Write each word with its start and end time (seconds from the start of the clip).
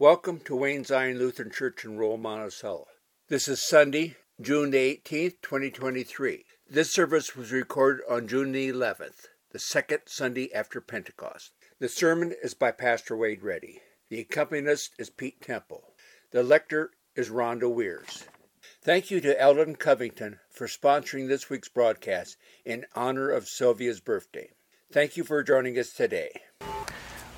Welcome 0.00 0.40
to 0.46 0.56
Wayne 0.56 0.84
Zion 0.84 1.18
Lutheran 1.18 1.50
Church 1.50 1.84
in 1.84 1.98
rural, 1.98 2.16
Monticello. 2.16 2.86
This 3.28 3.46
is 3.48 3.62
Sunday, 3.62 4.16
June 4.40 4.70
the 4.70 4.98
18th, 5.04 5.42
2023. 5.42 6.46
This 6.70 6.90
service 6.90 7.36
was 7.36 7.52
recorded 7.52 8.04
on 8.08 8.26
June 8.26 8.52
the 8.52 8.72
11th, 8.72 9.26
the 9.52 9.58
second 9.58 10.00
Sunday 10.06 10.50
after 10.54 10.80
Pentecost. 10.80 11.52
The 11.80 11.88
sermon 11.90 12.32
is 12.42 12.54
by 12.54 12.70
Pastor 12.70 13.14
Wade 13.14 13.42
Reddy. 13.42 13.82
The 14.08 14.20
accompanist 14.20 14.94
is 14.98 15.10
Pete 15.10 15.42
Temple. 15.42 15.92
The 16.30 16.42
lector 16.42 16.92
is 17.14 17.28
Rhonda 17.28 17.70
Weirs. 17.70 18.24
Thank 18.82 19.10
you 19.10 19.20
to 19.20 19.38
Eldon 19.38 19.76
Covington 19.76 20.38
for 20.48 20.66
sponsoring 20.66 21.28
this 21.28 21.50
week's 21.50 21.68
broadcast 21.68 22.38
in 22.64 22.86
honor 22.94 23.28
of 23.28 23.48
Sylvia's 23.48 24.00
birthday. 24.00 24.48
Thank 24.90 25.18
you 25.18 25.24
for 25.24 25.42
joining 25.42 25.78
us 25.78 25.92
today. 25.92 26.30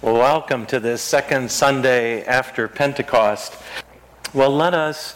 Well, 0.02 0.14
welcome 0.14 0.66
to 0.66 0.80
this 0.80 1.00
second 1.00 1.52
Sunday 1.52 2.24
after 2.24 2.66
Pentecost. 2.66 3.56
Well, 4.34 4.50
let 4.50 4.74
us 4.74 5.14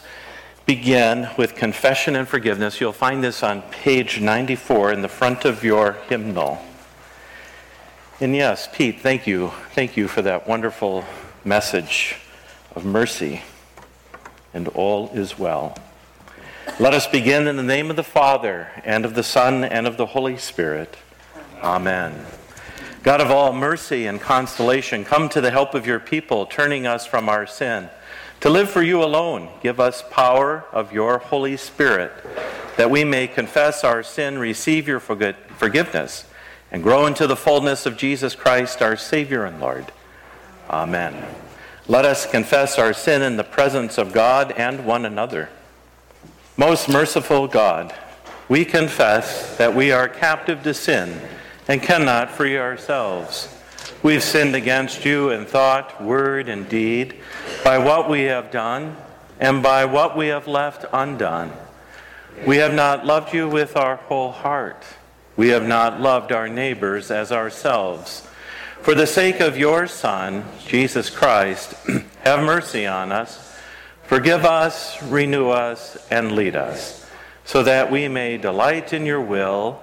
begin 0.65 1.29
with 1.37 1.56
confession 1.56 2.15
and 2.15 2.29
forgiveness. 2.29 2.80
You'll 2.80 2.93
find 2.93 3.20
this 3.20 3.43
on 3.43 3.62
page 3.62 4.20
94 4.20 4.93
in 4.93 5.02
the 5.02 5.09
front 5.09 5.45
of 5.45 5.65
your 5.65 5.95
hymnal. 6.09 6.60
And 8.20 8.37
yes, 8.37 8.69
Pete, 8.73 9.01
thank 9.01 9.27
you. 9.27 9.51
Thank 9.73 9.96
you 9.96 10.07
for 10.07 10.23
that 10.23 10.46
wonderful 10.46 11.05
message 11.45 12.15
of 12.77 12.84
mercy. 12.84 13.43
And 14.55 14.68
all 14.68 15.09
is 15.09 15.37
well. 15.37 15.77
Let 16.79 16.95
us 16.95 17.09
begin 17.09 17.48
in 17.48 17.57
the 17.57 17.65
name 17.65 17.91
of 17.91 17.96
the 17.96 18.05
Father, 18.05 18.68
and 18.84 19.05
of 19.05 19.16
the 19.16 19.24
Son, 19.24 19.65
and 19.65 19.88
of 19.88 19.96
the 19.96 20.07
Holy 20.07 20.37
Spirit. 20.37 20.96
Amen. 21.60 22.24
God 23.06 23.20
of 23.20 23.30
all 23.30 23.52
mercy 23.52 24.05
and 24.09 24.20
consolation, 24.20 25.05
come 25.05 25.28
to 25.28 25.41
the 25.41 25.52
help 25.52 25.77
of 25.77 25.87
your 25.87 26.01
people, 26.01 26.45
turning 26.45 26.88
us 26.88 27.06
from 27.06 27.29
our 27.29 27.46
sin. 27.46 27.88
To 28.41 28.51
live 28.51 28.69
for 28.69 28.82
you 28.82 29.01
alone, 29.01 29.48
give 29.62 29.79
us 29.79 30.02
power 30.10 30.65
of 30.73 30.92
your 30.92 31.18
Holy 31.18 31.57
Spirit, 31.57 32.10
that 32.77 32.90
we 32.90 33.04
may 33.04 33.29
confess 33.29 33.84
our 33.84 34.02
sin, 34.02 34.38
receive 34.38 34.88
your 34.88 34.99
forgiveness, 34.99 36.24
and 36.73 36.82
grow 36.82 37.07
into 37.07 37.29
the 37.29 37.37
fullness 37.37 37.87
of 37.87 37.96
Jesus 37.96 38.34
Christ, 38.34 38.82
our 38.82 38.96
Savior 38.96 39.45
and 39.45 39.60
Lord. 39.60 39.93
Amen. 40.68 41.24
Let 41.87 42.04
us 42.04 42.27
confess 42.27 42.77
our 42.77 42.93
sin 42.93 43.23
in 43.23 43.37
the 43.37 43.45
presence 43.45 43.99
of 43.99 44.12
God 44.12 44.51
and 44.51 44.84
one 44.84 45.07
another. 45.07 45.49
Most 46.57 46.88
merciful 46.88 47.46
God, 47.46 47.95
we 48.49 48.65
confess 48.65 49.57
that 49.59 49.77
we 49.77 49.93
are 49.93 50.09
captive 50.09 50.65
to 50.65 50.74
sin 50.74 51.21
and 51.68 51.82
cannot 51.82 52.30
free 52.30 52.56
ourselves. 52.56 53.52
We've 54.02 54.22
sinned 54.22 54.54
against 54.54 55.04
you 55.04 55.30
in 55.30 55.46
thought, 55.46 56.02
word, 56.02 56.48
and 56.48 56.68
deed, 56.68 57.16
by 57.64 57.78
what 57.78 58.09
we 58.09 58.22
have 58.22 58.50
done 58.50 58.96
and 59.40 59.62
by 59.62 59.84
what 59.84 60.16
we 60.16 60.28
have 60.28 60.46
left 60.46 60.84
undone. 60.92 61.52
We 62.46 62.59
have 62.59 62.74
not 62.74 63.06
loved 63.06 63.34
you 63.34 63.48
with 63.48 63.76
our 63.76 63.96
whole 63.96 64.32
heart. 64.32 64.84
We 65.37 65.48
have 65.48 65.66
not 65.66 66.00
loved 66.00 66.32
our 66.32 66.48
neighbors 66.48 67.10
as 67.10 67.32
ourselves. 67.32 68.26
For 68.82 68.94
the 68.94 69.06
sake 69.06 69.41
of 69.41 69.59
your 69.59 69.87
Son, 69.87 70.44
Jesus 70.66 71.10
Christ, 71.10 71.75
have 72.20 72.44
mercy 72.44 72.87
on 72.87 73.10
us. 73.10 73.54
Forgive 74.04 74.44
us, 74.44 75.03
renew 75.03 75.48
us, 75.48 75.97
and 76.10 76.32
lead 76.32 76.54
us, 76.54 77.04
so 77.44 77.62
that 77.64 77.91
we 77.91 78.06
may 78.06 78.37
delight 78.37 78.92
in 78.92 79.04
your 79.04 79.20
will 79.20 79.82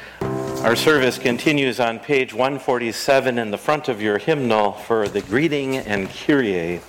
Our 0.63 0.75
service 0.75 1.17
continues 1.17 1.79
on 1.79 1.97
page 1.97 2.35
147 2.35 3.39
in 3.39 3.49
the 3.49 3.57
front 3.57 3.89
of 3.89 3.99
your 3.99 4.19
hymnal 4.19 4.73
for 4.73 5.07
the 5.07 5.21
greeting 5.21 5.75
and 5.75 6.07
Kyrie. 6.07 6.81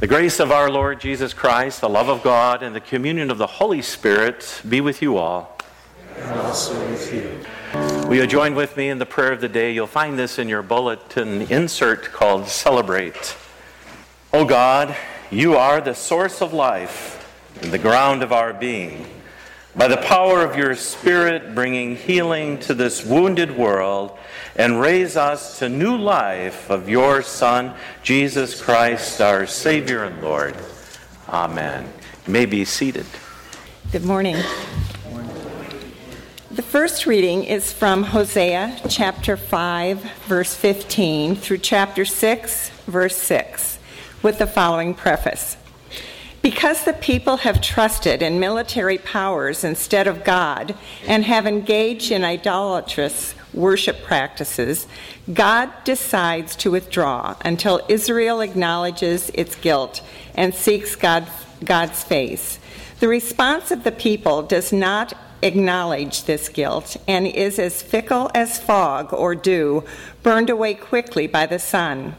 The 0.00 0.06
grace 0.06 0.40
of 0.40 0.50
our 0.50 0.70
Lord 0.70 0.98
Jesus 0.98 1.34
Christ, 1.34 1.82
the 1.82 1.88
love 1.90 2.08
of 2.08 2.22
God, 2.22 2.62
and 2.62 2.74
the 2.74 2.80
communion 2.80 3.30
of 3.30 3.36
the 3.36 3.46
Holy 3.46 3.82
Spirit 3.82 4.62
be 4.66 4.80
with 4.80 5.02
you 5.02 5.18
all. 5.18 5.58
And 6.16 6.40
also 6.40 6.74
with 6.90 7.12
you. 7.12 8.08
Will 8.08 8.16
you 8.16 8.26
join 8.26 8.54
with 8.54 8.74
me 8.74 8.88
in 8.88 8.98
the 8.98 9.06
prayer 9.06 9.32
of 9.32 9.42
the 9.42 9.50
day? 9.50 9.72
You'll 9.72 9.86
find 9.86 10.18
this 10.18 10.38
in 10.38 10.48
your 10.48 10.62
bulletin 10.62 11.42
insert 11.52 12.10
called 12.10 12.48
Celebrate. 12.48 13.36
O 14.32 14.40
oh 14.40 14.44
God, 14.46 14.96
you 15.30 15.56
are 15.56 15.82
the 15.82 15.94
source 15.94 16.40
of 16.40 16.54
life 16.54 17.22
and 17.60 17.70
the 17.70 17.78
ground 17.78 18.22
of 18.22 18.32
our 18.32 18.54
being 18.54 19.06
by 19.76 19.88
the 19.88 19.96
power 19.98 20.42
of 20.42 20.56
your 20.56 20.74
Spirit, 20.74 21.54
bringing 21.54 21.96
healing 21.96 22.58
to 22.60 22.72
this 22.72 23.04
wounded 23.04 23.56
world, 23.56 24.16
and 24.56 24.80
raise 24.80 25.16
us 25.16 25.58
to 25.58 25.68
new 25.68 25.96
life 25.96 26.70
of 26.70 26.88
your 26.88 27.20
Son, 27.22 27.74
Jesus 28.02 28.60
Christ, 28.60 29.20
our 29.20 29.46
Savior 29.46 30.04
and 30.04 30.22
Lord. 30.22 30.56
Amen. 31.28 31.92
You 32.26 32.32
may 32.32 32.46
be 32.46 32.64
seated. 32.64 33.04
Good 33.92 34.04
morning. 34.04 34.36
The 36.50 36.62
first 36.62 37.04
reading 37.04 37.44
is 37.44 37.70
from 37.70 38.02
Hosea 38.02 38.80
chapter 38.88 39.36
5, 39.36 40.00
verse 40.26 40.54
15, 40.54 41.36
through 41.36 41.58
chapter 41.58 42.06
6, 42.06 42.70
verse 42.86 43.16
6, 43.16 43.78
with 44.22 44.38
the 44.38 44.46
following 44.46 44.94
preface. 44.94 45.58
Because 46.46 46.84
the 46.84 46.92
people 46.92 47.38
have 47.38 47.60
trusted 47.60 48.22
in 48.22 48.38
military 48.38 48.98
powers 48.98 49.64
instead 49.64 50.06
of 50.06 50.22
God 50.22 50.76
and 51.04 51.24
have 51.24 51.44
engaged 51.44 52.12
in 52.12 52.22
idolatrous 52.22 53.34
worship 53.52 54.04
practices, 54.04 54.86
God 55.34 55.72
decides 55.82 56.54
to 56.54 56.70
withdraw 56.70 57.34
until 57.44 57.84
Israel 57.88 58.40
acknowledges 58.40 59.28
its 59.34 59.56
guilt 59.56 60.02
and 60.36 60.54
seeks 60.54 60.94
God, 60.94 61.26
God's 61.64 62.04
face. 62.04 62.60
The 63.00 63.08
response 63.08 63.72
of 63.72 63.82
the 63.82 63.90
people 63.90 64.42
does 64.42 64.72
not 64.72 65.14
acknowledge 65.42 66.26
this 66.26 66.48
guilt 66.48 66.96
and 67.08 67.26
is 67.26 67.58
as 67.58 67.82
fickle 67.82 68.30
as 68.36 68.56
fog 68.62 69.12
or 69.12 69.34
dew, 69.34 69.82
burned 70.22 70.48
away 70.48 70.74
quickly 70.74 71.26
by 71.26 71.46
the 71.46 71.58
sun. 71.58 72.14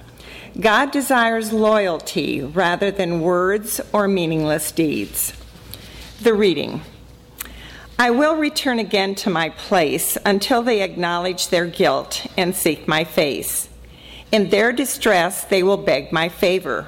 God 0.59 0.89
desires 0.89 1.53
loyalty 1.53 2.41
rather 2.41 2.89
than 2.89 3.21
words 3.21 3.79
or 3.93 4.07
meaningless 4.07 4.71
deeds. 4.71 5.33
The 6.21 6.33
reading 6.33 6.81
I 7.99 8.09
will 8.11 8.35
return 8.35 8.79
again 8.79 9.13
to 9.15 9.29
my 9.29 9.49
place 9.49 10.17
until 10.25 10.63
they 10.63 10.81
acknowledge 10.81 11.49
their 11.49 11.67
guilt 11.67 12.25
and 12.37 12.55
seek 12.55 12.87
my 12.87 13.03
face. 13.03 13.69
In 14.31 14.49
their 14.49 14.71
distress, 14.71 15.43
they 15.43 15.63
will 15.63 15.77
beg 15.77 16.11
my 16.11 16.29
favor. 16.29 16.87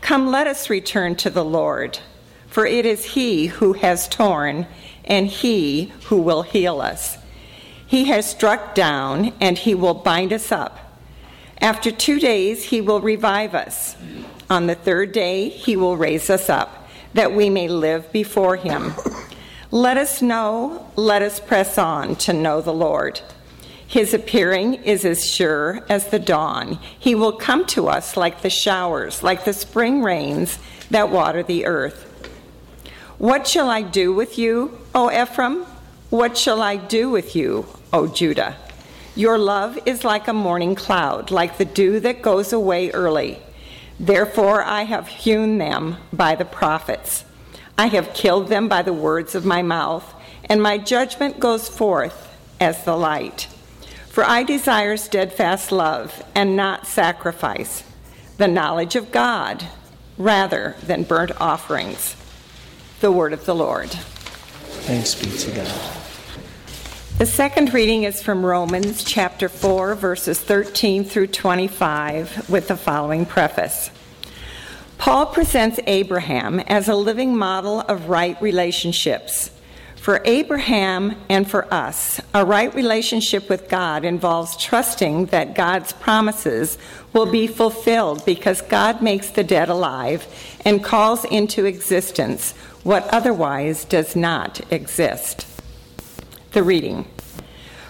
Come, 0.00 0.28
let 0.30 0.46
us 0.46 0.70
return 0.70 1.16
to 1.16 1.30
the 1.30 1.44
Lord, 1.44 1.98
for 2.48 2.66
it 2.66 2.86
is 2.86 3.04
He 3.04 3.46
who 3.46 3.72
has 3.74 4.08
torn 4.08 4.66
and 5.04 5.26
He 5.26 5.92
who 6.06 6.18
will 6.18 6.42
heal 6.42 6.80
us. 6.80 7.18
He 7.86 8.04
has 8.06 8.28
struck 8.28 8.74
down 8.74 9.32
and 9.40 9.58
He 9.58 9.74
will 9.74 9.94
bind 9.94 10.32
us 10.32 10.50
up. 10.50 10.85
After 11.60 11.90
two 11.90 12.20
days, 12.20 12.64
he 12.64 12.80
will 12.80 13.00
revive 13.00 13.54
us. 13.54 13.96
On 14.48 14.66
the 14.66 14.74
third 14.74 15.12
day, 15.12 15.48
he 15.48 15.76
will 15.76 15.96
raise 15.96 16.30
us 16.30 16.48
up, 16.48 16.88
that 17.14 17.32
we 17.32 17.50
may 17.50 17.68
live 17.68 18.12
before 18.12 18.56
him. 18.56 18.92
Let 19.70 19.96
us 19.96 20.22
know, 20.22 20.90
let 20.94 21.22
us 21.22 21.40
press 21.40 21.76
on 21.78 22.16
to 22.16 22.32
know 22.32 22.60
the 22.60 22.72
Lord. 22.72 23.20
His 23.86 24.14
appearing 24.14 24.74
is 24.74 25.04
as 25.04 25.28
sure 25.28 25.84
as 25.88 26.08
the 26.08 26.18
dawn. 26.18 26.78
He 26.98 27.14
will 27.14 27.32
come 27.32 27.66
to 27.66 27.88
us 27.88 28.16
like 28.16 28.42
the 28.42 28.50
showers, 28.50 29.22
like 29.22 29.44
the 29.44 29.52
spring 29.52 30.02
rains 30.02 30.58
that 30.90 31.10
water 31.10 31.42
the 31.42 31.66
earth. 31.66 32.02
What 33.18 33.46
shall 33.46 33.70
I 33.70 33.82
do 33.82 34.12
with 34.12 34.38
you, 34.38 34.78
O 34.94 35.10
Ephraim? 35.10 35.64
What 36.10 36.36
shall 36.36 36.60
I 36.62 36.76
do 36.76 37.10
with 37.10 37.34
you, 37.34 37.66
O 37.92 38.06
Judah? 38.06 38.56
Your 39.16 39.38
love 39.38 39.78
is 39.86 40.04
like 40.04 40.28
a 40.28 40.34
morning 40.34 40.74
cloud, 40.74 41.30
like 41.30 41.56
the 41.56 41.64
dew 41.64 42.00
that 42.00 42.20
goes 42.20 42.52
away 42.52 42.90
early. 42.90 43.38
Therefore, 43.98 44.62
I 44.62 44.82
have 44.82 45.08
hewn 45.08 45.56
them 45.56 45.96
by 46.12 46.34
the 46.34 46.44
prophets. 46.44 47.24
I 47.78 47.86
have 47.86 48.12
killed 48.12 48.48
them 48.48 48.68
by 48.68 48.82
the 48.82 48.92
words 48.92 49.34
of 49.34 49.46
my 49.46 49.62
mouth, 49.62 50.04
and 50.44 50.62
my 50.62 50.76
judgment 50.76 51.40
goes 51.40 51.66
forth 51.66 52.30
as 52.60 52.84
the 52.84 52.94
light. 52.94 53.48
For 54.08 54.22
I 54.22 54.42
desire 54.42 54.98
steadfast 54.98 55.72
love 55.72 56.22
and 56.34 56.54
not 56.54 56.86
sacrifice, 56.86 57.84
the 58.36 58.48
knowledge 58.48 58.96
of 58.96 59.12
God 59.12 59.64
rather 60.18 60.76
than 60.82 61.04
burnt 61.04 61.32
offerings. 61.40 62.16
The 63.00 63.12
word 63.12 63.32
of 63.32 63.46
the 63.46 63.54
Lord. 63.54 63.88
Thanks 63.88 65.14
be 65.14 65.30
to 65.30 65.50
God. 65.52 66.05
The 67.18 67.24
second 67.24 67.72
reading 67.72 68.02
is 68.02 68.22
from 68.22 68.44
Romans 68.44 69.02
chapter 69.02 69.48
4, 69.48 69.94
verses 69.94 70.38
13 70.38 71.02
through 71.02 71.28
25, 71.28 72.50
with 72.50 72.68
the 72.68 72.76
following 72.76 73.24
preface. 73.24 73.90
Paul 74.98 75.24
presents 75.24 75.80
Abraham 75.86 76.60
as 76.60 76.88
a 76.88 76.94
living 76.94 77.34
model 77.34 77.80
of 77.80 78.10
right 78.10 78.40
relationships. 78.42 79.50
For 79.94 80.20
Abraham 80.26 81.16
and 81.30 81.50
for 81.50 81.72
us, 81.72 82.20
a 82.34 82.44
right 82.44 82.74
relationship 82.74 83.48
with 83.48 83.70
God 83.70 84.04
involves 84.04 84.54
trusting 84.58 85.26
that 85.26 85.54
God's 85.54 85.94
promises 85.94 86.76
will 87.14 87.24
be 87.24 87.46
fulfilled 87.46 88.26
because 88.26 88.60
God 88.60 89.00
makes 89.00 89.30
the 89.30 89.42
dead 89.42 89.70
alive 89.70 90.26
and 90.66 90.84
calls 90.84 91.24
into 91.24 91.64
existence 91.64 92.52
what 92.82 93.08
otherwise 93.08 93.86
does 93.86 94.14
not 94.14 94.60
exist. 94.70 95.55
The 96.56 96.62
reading. 96.62 97.04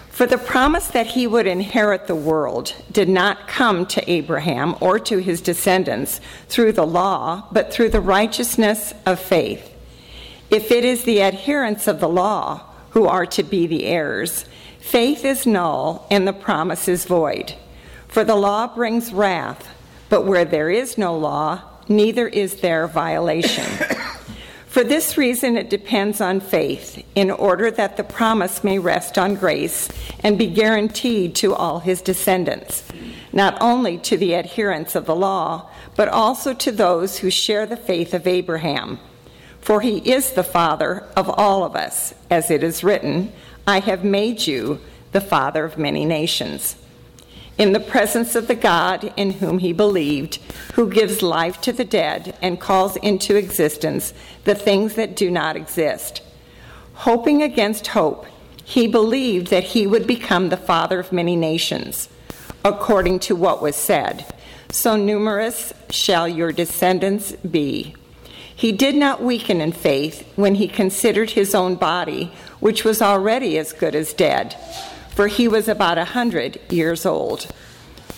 For 0.09 0.25
the 0.25 0.37
promise 0.37 0.87
that 0.87 1.07
he 1.07 1.25
would 1.25 1.47
inherit 1.47 2.07
the 2.07 2.15
world 2.15 2.75
did 2.91 3.07
not 3.07 3.47
come 3.47 3.85
to 3.85 4.11
Abraham 4.11 4.75
or 4.81 4.99
to 4.99 5.19
his 5.19 5.39
descendants 5.39 6.19
through 6.49 6.73
the 6.73 6.85
law, 6.85 7.47
but 7.53 7.71
through 7.71 7.91
the 7.91 8.01
righteousness 8.01 8.93
of 9.05 9.21
faith. 9.21 9.73
If 10.49 10.69
it 10.69 10.83
is 10.83 11.05
the 11.05 11.21
adherents 11.21 11.87
of 11.87 12.01
the 12.01 12.09
law 12.09 12.65
who 12.89 13.05
are 13.05 13.25
to 13.27 13.43
be 13.43 13.67
the 13.67 13.85
heirs, 13.85 14.43
faith 14.81 15.23
is 15.23 15.47
null 15.47 16.05
and 16.11 16.27
the 16.27 16.33
promise 16.33 16.89
is 16.89 17.05
void. 17.05 17.53
For 18.09 18.25
the 18.25 18.35
law 18.35 18.67
brings 18.67 19.13
wrath, 19.13 19.65
but 20.09 20.25
where 20.25 20.43
there 20.43 20.69
is 20.69 20.97
no 20.97 21.17
law, 21.17 21.61
neither 21.87 22.27
is 22.27 22.59
there 22.59 22.85
violation. 22.87 23.63
For 24.67 24.83
this 24.83 25.17
reason, 25.17 25.57
it 25.57 25.69
depends 25.69 26.21
on 26.21 26.39
faith, 26.39 27.03
in 27.15 27.31
order 27.31 27.71
that 27.71 27.97
the 27.97 28.03
promise 28.03 28.63
may 28.63 28.77
rest 28.79 29.17
on 29.17 29.35
grace 29.35 29.89
and 30.23 30.37
be 30.37 30.47
guaranteed 30.47 31.35
to 31.35 31.55
all 31.55 31.79
his 31.79 32.01
descendants, 32.01 32.83
not 33.31 33.57
only 33.61 33.97
to 33.99 34.17
the 34.17 34.35
adherents 34.35 34.93
of 34.93 35.05
the 35.05 35.15
law, 35.15 35.69
but 35.95 36.09
also 36.09 36.53
to 36.53 36.71
those 36.71 37.17
who 37.19 37.29
share 37.29 37.65
the 37.65 37.77
faith 37.77 38.13
of 38.13 38.27
Abraham. 38.27 38.99
For 39.61 39.81
he 39.81 39.97
is 39.99 40.33
the 40.33 40.43
father 40.43 41.03
of 41.15 41.29
all 41.29 41.63
of 41.63 41.75
us, 41.75 42.13
as 42.29 42.51
it 42.51 42.61
is 42.61 42.83
written, 42.83 43.31
I 43.65 43.79
have 43.79 44.03
made 44.03 44.47
you 44.47 44.79
the 45.11 45.21
father 45.21 45.63
of 45.63 45.77
many 45.77 46.05
nations 46.05 46.75
in 47.57 47.73
the 47.73 47.79
presence 47.79 48.35
of 48.35 48.47
the 48.47 48.55
God 48.55 49.11
in 49.17 49.31
whom 49.31 49.59
he 49.59 49.73
believed, 49.73 50.35
who 50.73 50.89
gives 50.89 51.21
life 51.21 51.59
to 51.61 51.71
the 51.71 51.85
dead 51.85 52.37
and 52.41 52.59
calls 52.59 52.95
into 52.97 53.35
existence 53.35 54.13
the 54.43 54.55
things 54.55 54.93
that 54.93 55.15
do 55.15 55.31
not 55.31 55.55
exist. 55.55 56.21
Hoping 56.93 57.41
against 57.41 57.87
hope, 57.87 58.25
he 58.63 58.87
believed 58.87 59.47
that 59.47 59.63
he 59.63 59.87
would 59.87 60.05
become 60.05 60.49
the 60.49 60.57
father 60.57 60.99
of 60.99 61.11
many 61.11 61.35
nations, 61.35 62.09
according 62.63 63.19
to 63.19 63.35
what 63.35 63.61
was 63.61 63.75
said 63.75 64.25
So 64.69 64.95
numerous 64.97 65.73
shall 65.89 66.27
your 66.27 66.51
descendants 66.51 67.31
be. 67.31 67.95
He 68.53 68.71
did 68.71 68.95
not 68.95 69.21
weaken 69.21 69.61
in 69.61 69.71
faith 69.71 70.27
when 70.35 70.55
he 70.55 70.67
considered 70.67 71.31
his 71.31 71.55
own 71.55 71.75
body, 71.75 72.31
which 72.59 72.83
was 72.83 73.01
already 73.01 73.57
as 73.57 73.71
good 73.71 73.95
as 73.95 74.13
dead 74.13 74.55
for 75.17 75.25
he 75.25 75.47
was 75.47 75.67
about 75.67 75.97
a 75.97 76.05
hundred 76.05 76.59
years 76.71 77.03
old, 77.03 77.47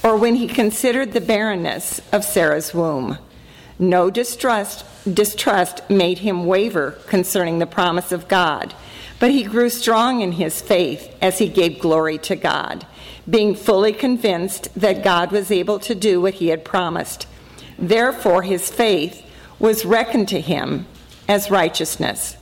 or 0.04 0.18
when 0.18 0.36
he 0.36 0.50
considered 0.50 1.14
the 1.14 1.22
barrenness 1.22 2.02
of 2.12 2.26
Sarah's 2.26 2.74
womb. 2.74 3.18
No 3.80 4.10
distrust, 4.10 4.84
distrust 5.16 5.90
made 5.90 6.18
him 6.18 6.46
waver 6.46 7.00
concerning 7.08 7.60
the 7.60 7.66
promise 7.66 8.12
of 8.12 8.28
God, 8.28 8.74
but 9.18 9.32
he 9.32 9.44
grew 9.44 9.70
strong 9.70 10.20
in 10.20 10.34
his 10.34 10.60
faith 10.60 11.16
as 11.22 11.38
he 11.38 11.48
gave 11.48 11.80
glory 11.80 12.18
to 12.18 12.36
God, 12.36 12.86
being 13.30 13.56
fully 13.56 13.94
convinced 13.94 14.68
that 14.76 15.02
God 15.02 15.32
was 15.32 15.52
able 15.52 15.80
to 15.80 15.96
do 15.96 16.20
what 16.20 16.34
he 16.34 16.50
had 16.50 16.66
promised. 16.66 17.28
Therefore, 17.78 18.42
his 18.42 18.70
faith 18.70 19.26
was 19.58 19.86
reckoned 19.86 20.28
to 20.28 20.42
him 20.42 20.86
as 21.30 21.50
righteousness. 21.50 22.36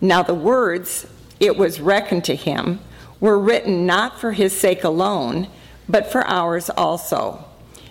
Now, 0.00 0.24
the 0.24 0.34
words, 0.34 1.06
it 1.38 1.56
was 1.56 1.80
reckoned 1.80 2.24
to 2.24 2.34
him, 2.34 2.80
were 3.20 3.38
written 3.38 3.86
not 3.86 4.20
for 4.20 4.32
his 4.32 4.56
sake 4.56 4.84
alone, 4.84 5.48
but 5.88 6.10
for 6.10 6.26
ours 6.26 6.70
also. 6.70 7.44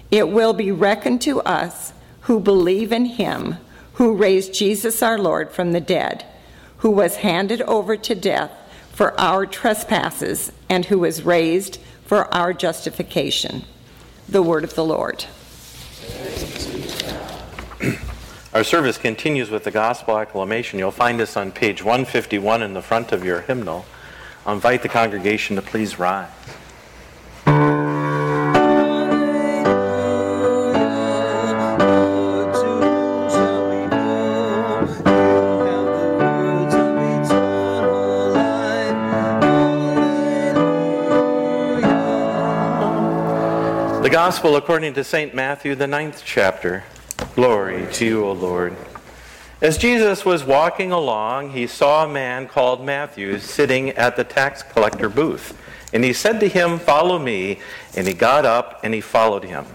It 0.09 0.29
will 0.29 0.53
be 0.53 0.71
reckoned 0.71 1.21
to 1.23 1.41
us 1.41 1.93
who 2.21 2.39
believe 2.39 2.91
in 2.91 3.05
him 3.05 3.57
who 3.97 4.13
raised 4.13 4.53
Jesus 4.53 5.01
our 5.01 5.17
Lord 5.17 5.51
from 5.51 5.71
the 5.71 5.81
dead, 5.81 6.23
who 6.77 6.91
was 6.91 7.17
handed 7.17 7.63
over 7.63 7.97
to 7.97 8.13
death 8.13 8.51
for 8.93 9.19
our 9.19 9.47
trespasses, 9.47 10.51
and 10.69 10.85
who 10.85 10.99
was 10.99 11.23
raised 11.23 11.79
for 12.05 12.31
our 12.31 12.53
justification. 12.53 13.63
The 14.29 14.43
word 14.43 14.63
of 14.63 14.75
the 14.75 14.85
Lord. 14.85 15.25
Our 18.53 18.63
service 18.63 18.99
continues 18.99 19.49
with 19.49 19.63
the 19.63 19.71
gospel 19.71 20.19
acclamation. 20.19 20.77
You'll 20.77 20.91
find 20.91 21.19
this 21.19 21.35
on 21.35 21.51
page 21.51 21.83
151 21.83 22.61
in 22.61 22.75
the 22.75 22.83
front 22.83 23.11
of 23.11 23.25
your 23.25 23.41
hymnal. 23.41 23.85
I'll 24.47 24.55
invite 24.55 24.81
the 24.81 24.87
congregation 24.87 25.57
to 25.57 25.61
please 25.61 25.99
rise. 25.99 26.29
The 44.01 44.09
Gospel 44.09 44.55
according 44.55 44.93
to 44.93 45.03
St. 45.03 45.35
Matthew, 45.35 45.75
the 45.75 45.87
ninth 45.87 46.23
chapter. 46.23 46.85
Glory 47.35 47.85
to 47.95 48.05
you, 48.05 48.23
O 48.23 48.31
Lord. 48.31 48.77
As 49.59 49.79
Jesus 49.79 50.23
was 50.23 50.43
walking 50.43 50.91
along, 50.91 51.49
he 51.49 51.65
saw 51.65 52.05
a 52.05 52.07
man 52.07 52.47
called 52.47 52.85
Matthew 52.85 53.39
sitting 53.39 53.89
at 53.91 54.15
the 54.15 54.23
tax 54.23 54.61
collector 54.61 55.09
booth. 55.09 55.57
And 55.91 56.03
he 56.03 56.13
said 56.13 56.39
to 56.41 56.47
him, 56.47 56.77
Follow 56.77 57.17
me. 57.17 57.59
And 57.95 58.05
he 58.05 58.13
got 58.13 58.45
up 58.45 58.79
and 58.83 58.93
he 58.93 59.01
followed 59.01 59.43
him. 59.43 59.65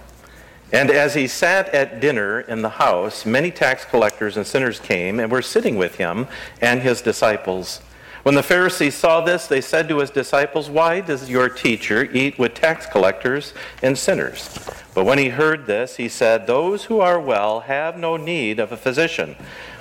And 0.73 0.88
as 0.88 1.14
he 1.14 1.26
sat 1.26 1.69
at 1.75 2.00
dinner 2.00 2.40
in 2.40 2.62
the 2.62 2.69
house, 2.69 3.26
many 3.26 3.50
tax 3.50 3.84
collectors 3.84 4.37
and 4.37 4.46
sinners 4.46 4.79
came 4.79 5.19
and 5.19 5.32
were 5.32 5.43
sitting 5.43 5.76
with 5.76 5.96
him 5.96 6.28
and 6.61 6.81
his 6.81 7.02
disciples. 7.02 7.80
When 8.23 8.37
the 8.37 8.42
Pharisees 8.45 8.95
saw 8.95 9.21
this, 9.21 9.49
they 9.49 9.61
said 9.61 9.88
to 9.88 9.99
his 9.99 10.11
disciples, 10.11 10.71
Why 10.71 11.00
does 11.00 11.28
your 11.28 11.49
teacher 11.49 12.09
eat 12.12 12.38
with 12.38 12.54
tax 12.54 12.87
collectors 12.87 13.52
and 13.83 13.99
sinners? 13.99 14.61
But 14.95 15.07
when 15.07 15.18
he 15.18 15.30
heard 15.30 15.66
this, 15.66 15.97
he 15.97 16.09
said, 16.09 16.47
Those 16.47 16.85
who 16.85 17.00
are 17.00 17.18
well 17.18 17.61
have 17.61 17.99
no 17.99 18.16
need 18.16 18.61
of 18.61 18.71
a 18.71 18.76
physician 18.76 19.35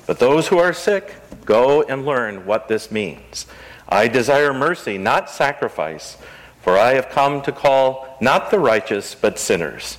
but 0.05 0.20
those 0.20 0.48
who 0.48 0.58
are 0.58 0.74
sick, 0.74 1.15
go 1.46 1.84
and 1.84 2.05
learn 2.05 2.46
what 2.46 2.67
this 2.67 2.91
means. 2.91 3.46
I 3.88 4.08
desire 4.08 4.53
mercy, 4.53 4.98
not 4.98 5.29
sacrifice, 5.29 6.17
for 6.62 6.77
I 6.77 6.93
have 6.93 7.10
come 7.10 7.41
to 7.43 7.51
call 7.51 8.17
not 8.22 8.51
the 8.51 8.60
righteous, 8.60 9.15
but 9.15 9.39
sinners. 9.39 9.98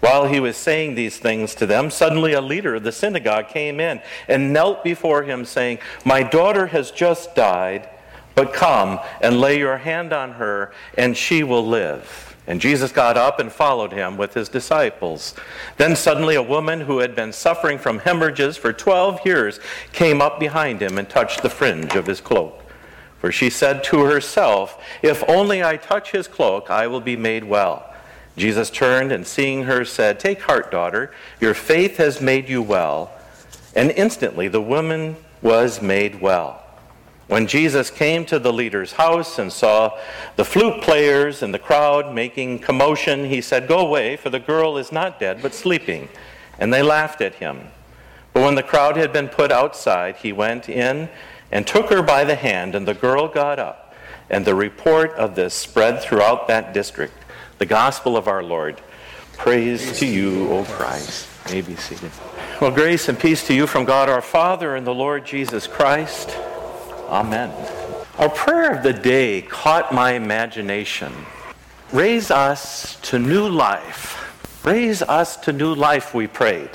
While 0.00 0.26
he 0.26 0.40
was 0.40 0.56
saying 0.56 0.94
these 0.94 1.18
things 1.18 1.54
to 1.56 1.66
them, 1.66 1.90
suddenly 1.90 2.32
a 2.32 2.40
leader 2.40 2.76
of 2.76 2.82
the 2.82 2.92
synagogue 2.92 3.48
came 3.48 3.80
in 3.80 4.00
and 4.28 4.52
knelt 4.52 4.84
before 4.84 5.22
him, 5.24 5.44
saying, 5.44 5.78
My 6.04 6.22
daughter 6.22 6.66
has 6.68 6.90
just 6.90 7.34
died, 7.34 7.88
but 8.34 8.52
come 8.52 9.00
and 9.20 9.40
lay 9.40 9.58
your 9.58 9.78
hand 9.78 10.12
on 10.12 10.32
her, 10.32 10.72
and 10.96 11.16
she 11.16 11.42
will 11.42 11.66
live. 11.66 12.25
And 12.46 12.60
Jesus 12.60 12.92
got 12.92 13.16
up 13.16 13.40
and 13.40 13.50
followed 13.50 13.92
him 13.92 14.16
with 14.16 14.34
his 14.34 14.48
disciples. 14.48 15.34
Then 15.78 15.96
suddenly 15.96 16.36
a 16.36 16.42
woman 16.42 16.82
who 16.82 16.98
had 16.98 17.16
been 17.16 17.32
suffering 17.32 17.78
from 17.78 17.98
hemorrhages 17.98 18.56
for 18.56 18.72
12 18.72 19.26
years 19.26 19.58
came 19.92 20.22
up 20.22 20.38
behind 20.38 20.80
him 20.80 20.96
and 20.96 21.08
touched 21.08 21.42
the 21.42 21.50
fringe 21.50 21.94
of 21.94 22.06
his 22.06 22.20
cloak. 22.20 22.62
For 23.18 23.32
she 23.32 23.50
said 23.50 23.82
to 23.84 24.04
herself, 24.04 24.80
If 25.02 25.24
only 25.28 25.64
I 25.64 25.76
touch 25.76 26.12
his 26.12 26.28
cloak, 26.28 26.70
I 26.70 26.86
will 26.86 27.00
be 27.00 27.16
made 27.16 27.44
well. 27.44 27.92
Jesus 28.36 28.70
turned 28.70 29.10
and 29.10 29.26
seeing 29.26 29.64
her 29.64 29.84
said, 29.84 30.20
Take 30.20 30.42
heart, 30.42 30.70
daughter, 30.70 31.12
your 31.40 31.54
faith 31.54 31.96
has 31.96 32.20
made 32.20 32.48
you 32.48 32.62
well. 32.62 33.10
And 33.74 33.90
instantly 33.90 34.46
the 34.48 34.60
woman 34.60 35.16
was 35.42 35.82
made 35.82 36.20
well. 36.20 36.65
When 37.28 37.48
Jesus 37.48 37.90
came 37.90 38.24
to 38.26 38.38
the 38.38 38.52
leader's 38.52 38.92
house 38.92 39.38
and 39.38 39.52
saw 39.52 39.98
the 40.36 40.44
flute 40.44 40.80
players 40.82 41.42
and 41.42 41.52
the 41.52 41.58
crowd 41.58 42.14
making 42.14 42.60
commotion, 42.60 43.24
he 43.24 43.40
said, 43.40 43.66
Go 43.66 43.78
away, 43.78 44.16
for 44.16 44.30
the 44.30 44.38
girl 44.38 44.78
is 44.78 44.92
not 44.92 45.18
dead, 45.18 45.42
but 45.42 45.52
sleeping. 45.52 46.08
And 46.58 46.72
they 46.72 46.82
laughed 46.82 47.20
at 47.20 47.34
him. 47.36 47.68
But 48.32 48.42
when 48.42 48.54
the 48.54 48.62
crowd 48.62 48.96
had 48.96 49.12
been 49.12 49.28
put 49.28 49.50
outside, 49.50 50.16
he 50.16 50.32
went 50.32 50.68
in 50.68 51.08
and 51.50 51.66
took 51.66 51.90
her 51.90 52.02
by 52.02 52.22
the 52.22 52.36
hand, 52.36 52.74
and 52.74 52.86
the 52.86 52.94
girl 52.94 53.26
got 53.26 53.58
up. 53.58 53.94
And 54.30 54.44
the 54.44 54.54
report 54.54 55.12
of 55.12 55.34
this 55.34 55.54
spread 55.54 56.02
throughout 56.02 56.46
that 56.48 56.72
district. 56.72 57.14
The 57.58 57.66
gospel 57.66 58.16
of 58.16 58.28
our 58.28 58.42
Lord. 58.42 58.80
Praise 59.36 59.98
to 59.98 60.06
you, 60.06 60.48
O 60.50 60.64
Christ. 60.64 61.28
may 61.50 61.60
be 61.60 61.76
seated. 61.76 62.10
Well, 62.60 62.70
grace 62.70 63.08
and 63.08 63.18
peace 63.18 63.46
to 63.48 63.54
you 63.54 63.66
from 63.66 63.84
God 63.84 64.08
our 64.08 64.22
Father 64.22 64.76
and 64.76 64.86
the 64.86 64.94
Lord 64.94 65.26
Jesus 65.26 65.66
Christ. 65.66 66.36
Amen. 67.08 67.50
Our 68.18 68.28
prayer 68.28 68.72
of 68.72 68.82
the 68.82 68.92
day 68.92 69.42
caught 69.42 69.94
my 69.94 70.12
imagination. 70.12 71.12
Raise 71.92 72.30
us 72.30 72.96
to 73.02 73.18
new 73.18 73.48
life. 73.48 74.22
Raise 74.64 75.02
us 75.02 75.36
to 75.38 75.52
new 75.52 75.74
life, 75.74 76.14
we 76.14 76.26
prayed. 76.26 76.70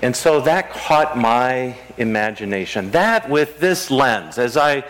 And 0.00 0.16
so 0.16 0.40
that 0.40 0.70
caught 0.70 1.18
my 1.18 1.76
imagination. 1.98 2.90
That 2.92 3.28
with 3.28 3.60
this 3.60 3.90
lens, 3.90 4.38
as 4.38 4.56
I, 4.56 4.84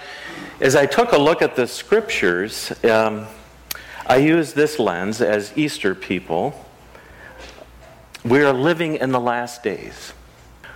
as 0.61 0.77
I 0.77 0.87
took 0.87 1.13
a 1.13 1.19
look 1.19 1.43
at 1.43 1.57
the 1.57 1.67
scriptures, 1.67 2.73
um, 2.85 3.27
I 4.07 4.19
used 4.19 4.55
this 4.55 4.79
lens 4.79 5.21
as 5.21 5.53
Easter 5.57 5.95
people 5.95 6.67
we 8.25 8.41
are 8.43 8.53
living 8.53 8.97
in 8.97 9.13
the 9.13 9.21
last 9.21 9.63
days. 9.63 10.13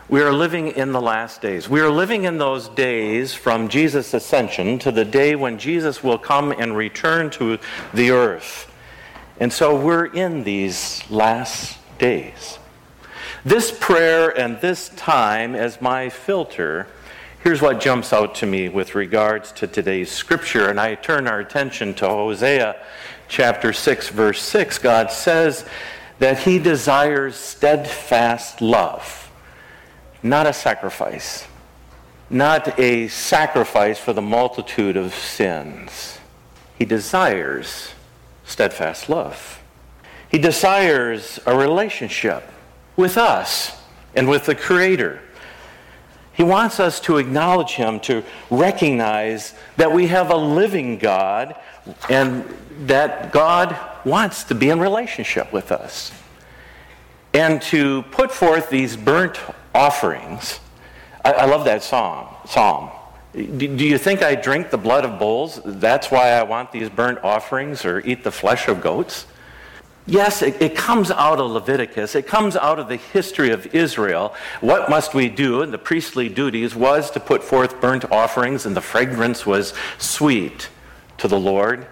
We 0.08 0.20
are 0.20 0.32
living 0.32 0.68
in 0.68 0.92
the 0.92 1.00
last 1.00 1.40
days. 1.40 1.68
We 1.68 1.80
are 1.80 1.90
living 1.90 2.24
in 2.24 2.38
those 2.38 2.68
days 2.68 3.32
from 3.32 3.68
Jesus' 3.68 4.12
ascension 4.12 4.78
to 4.80 4.92
the 4.92 5.04
day 5.04 5.34
when 5.34 5.58
Jesus 5.58 6.04
will 6.04 6.18
come 6.18 6.52
and 6.52 6.76
return 6.76 7.30
to 7.30 7.58
the 7.94 8.10
earth. 8.10 8.70
And 9.40 9.52
so 9.52 9.74
we're 9.74 10.06
in 10.06 10.44
these 10.44 11.02
last 11.10 11.78
days. 11.98 12.58
This 13.44 13.76
prayer 13.76 14.28
and 14.38 14.60
this 14.60 14.90
time 14.90 15.54
as 15.54 15.80
my 15.80 16.10
filter, 16.10 16.86
here's 17.42 17.62
what 17.62 17.80
jumps 17.80 18.12
out 18.12 18.34
to 18.36 18.46
me 18.46 18.68
with 18.68 18.94
regards 18.94 19.52
to 19.52 19.66
today's 19.66 20.10
scripture. 20.10 20.68
And 20.68 20.78
I 20.78 20.96
turn 20.96 21.26
our 21.26 21.40
attention 21.40 21.94
to 21.94 22.08
Hosea 22.08 22.76
chapter 23.28 23.72
6, 23.72 24.10
verse 24.10 24.42
6. 24.42 24.78
God 24.78 25.10
says, 25.10 25.64
that 26.18 26.40
he 26.40 26.58
desires 26.58 27.34
steadfast 27.34 28.60
love, 28.60 29.23
not 30.24 30.46
a 30.46 30.52
sacrifice, 30.54 31.46
not 32.30 32.78
a 32.80 33.06
sacrifice 33.08 33.98
for 33.98 34.14
the 34.14 34.22
multitude 34.22 34.96
of 34.96 35.14
sins. 35.14 36.18
He 36.78 36.86
desires 36.86 37.92
steadfast 38.44 39.10
love. 39.10 39.62
He 40.30 40.38
desires 40.38 41.38
a 41.46 41.56
relationship 41.56 42.42
with 42.96 43.18
us 43.18 43.78
and 44.14 44.26
with 44.26 44.46
the 44.46 44.54
Creator. 44.54 45.20
He 46.32 46.42
wants 46.42 46.80
us 46.80 47.00
to 47.00 47.18
acknowledge 47.18 47.72
Him, 47.72 48.00
to 48.00 48.24
recognize 48.50 49.54
that 49.76 49.92
we 49.92 50.06
have 50.06 50.30
a 50.30 50.36
living 50.36 50.96
God 50.96 51.54
and 52.08 52.44
that 52.86 53.30
God 53.30 53.78
wants 54.06 54.44
to 54.44 54.54
be 54.54 54.70
in 54.70 54.80
relationship 54.80 55.52
with 55.52 55.70
us. 55.70 56.12
And 57.34 57.60
to 57.62 58.02
put 58.10 58.32
forth 58.32 58.70
these 58.70 58.96
burnt 58.96 59.38
offerings, 59.74 60.60
I, 61.24 61.32
I 61.32 61.44
love 61.46 61.64
that 61.64 61.82
song, 61.82 62.36
psalm. 62.46 62.90
Do, 63.32 63.50
do 63.50 63.84
you 63.84 63.98
think 63.98 64.22
I 64.22 64.36
drink 64.36 64.70
the 64.70 64.78
blood 64.78 65.04
of 65.04 65.18
bulls? 65.18 65.60
That's 65.64 66.10
why 66.10 66.30
I 66.30 66.44
want 66.44 66.70
these 66.70 66.88
burnt 66.88 67.18
offerings 67.24 67.84
or 67.84 68.00
eat 68.00 68.22
the 68.22 68.30
flesh 68.30 68.68
of 68.68 68.80
goats? 68.80 69.26
Yes, 70.06 70.42
it, 70.42 70.60
it, 70.60 70.76
comes 70.76 71.10
out 71.10 71.40
of 71.40 71.50
Leviticus. 71.50 72.14
It 72.14 72.26
comes 72.26 72.56
out 72.56 72.78
of 72.78 72.88
the 72.88 72.96
history 72.96 73.50
of 73.50 73.74
Israel. 73.74 74.34
What 74.60 74.90
must 74.90 75.14
we 75.14 75.30
do? 75.30 75.62
And 75.62 75.72
the 75.72 75.78
priestly 75.78 76.28
duties 76.28 76.76
was 76.76 77.10
to 77.12 77.20
put 77.20 77.42
forth 77.42 77.80
burnt 77.80 78.04
offerings, 78.12 78.66
and 78.66 78.76
the 78.76 78.82
fragrance 78.82 79.46
was 79.46 79.72
sweet 79.98 80.68
to 81.18 81.26
the 81.26 81.40
Lord 81.40 81.86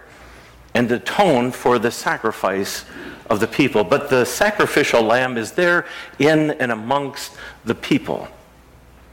and 0.75 0.91
atone 0.93 1.53
for 1.53 1.79
the 1.79 1.91
sacrifice 1.91 2.85
of 3.33 3.41
the 3.41 3.47
people. 3.47 3.83
But 3.83 4.11
the 4.11 4.27
sacrificial 4.27 5.03
lamb 5.03 5.39
is 5.39 5.53
there 5.53 5.87
in 6.19 6.51
and 6.51 6.71
amongst 6.71 7.33
the 7.65 7.75
people 7.75 8.29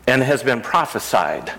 and 0.05 0.21
has 0.21 0.43
been 0.43 0.61
prophesied. 0.61 1.51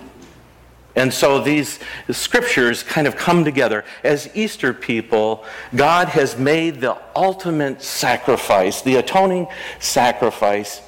And 0.94 1.12
so 1.12 1.40
these 1.40 1.78
scriptures 2.10 2.82
kind 2.82 3.06
of 3.06 3.16
come 3.16 3.44
together. 3.44 3.84
As 4.04 4.28
Easter 4.34 4.74
people, 4.74 5.44
God 5.74 6.08
has 6.08 6.36
made 6.36 6.80
the 6.80 6.98
ultimate 7.16 7.82
sacrifice, 7.82 8.82
the 8.82 8.96
atoning 8.96 9.46
sacrifice. 9.78 10.82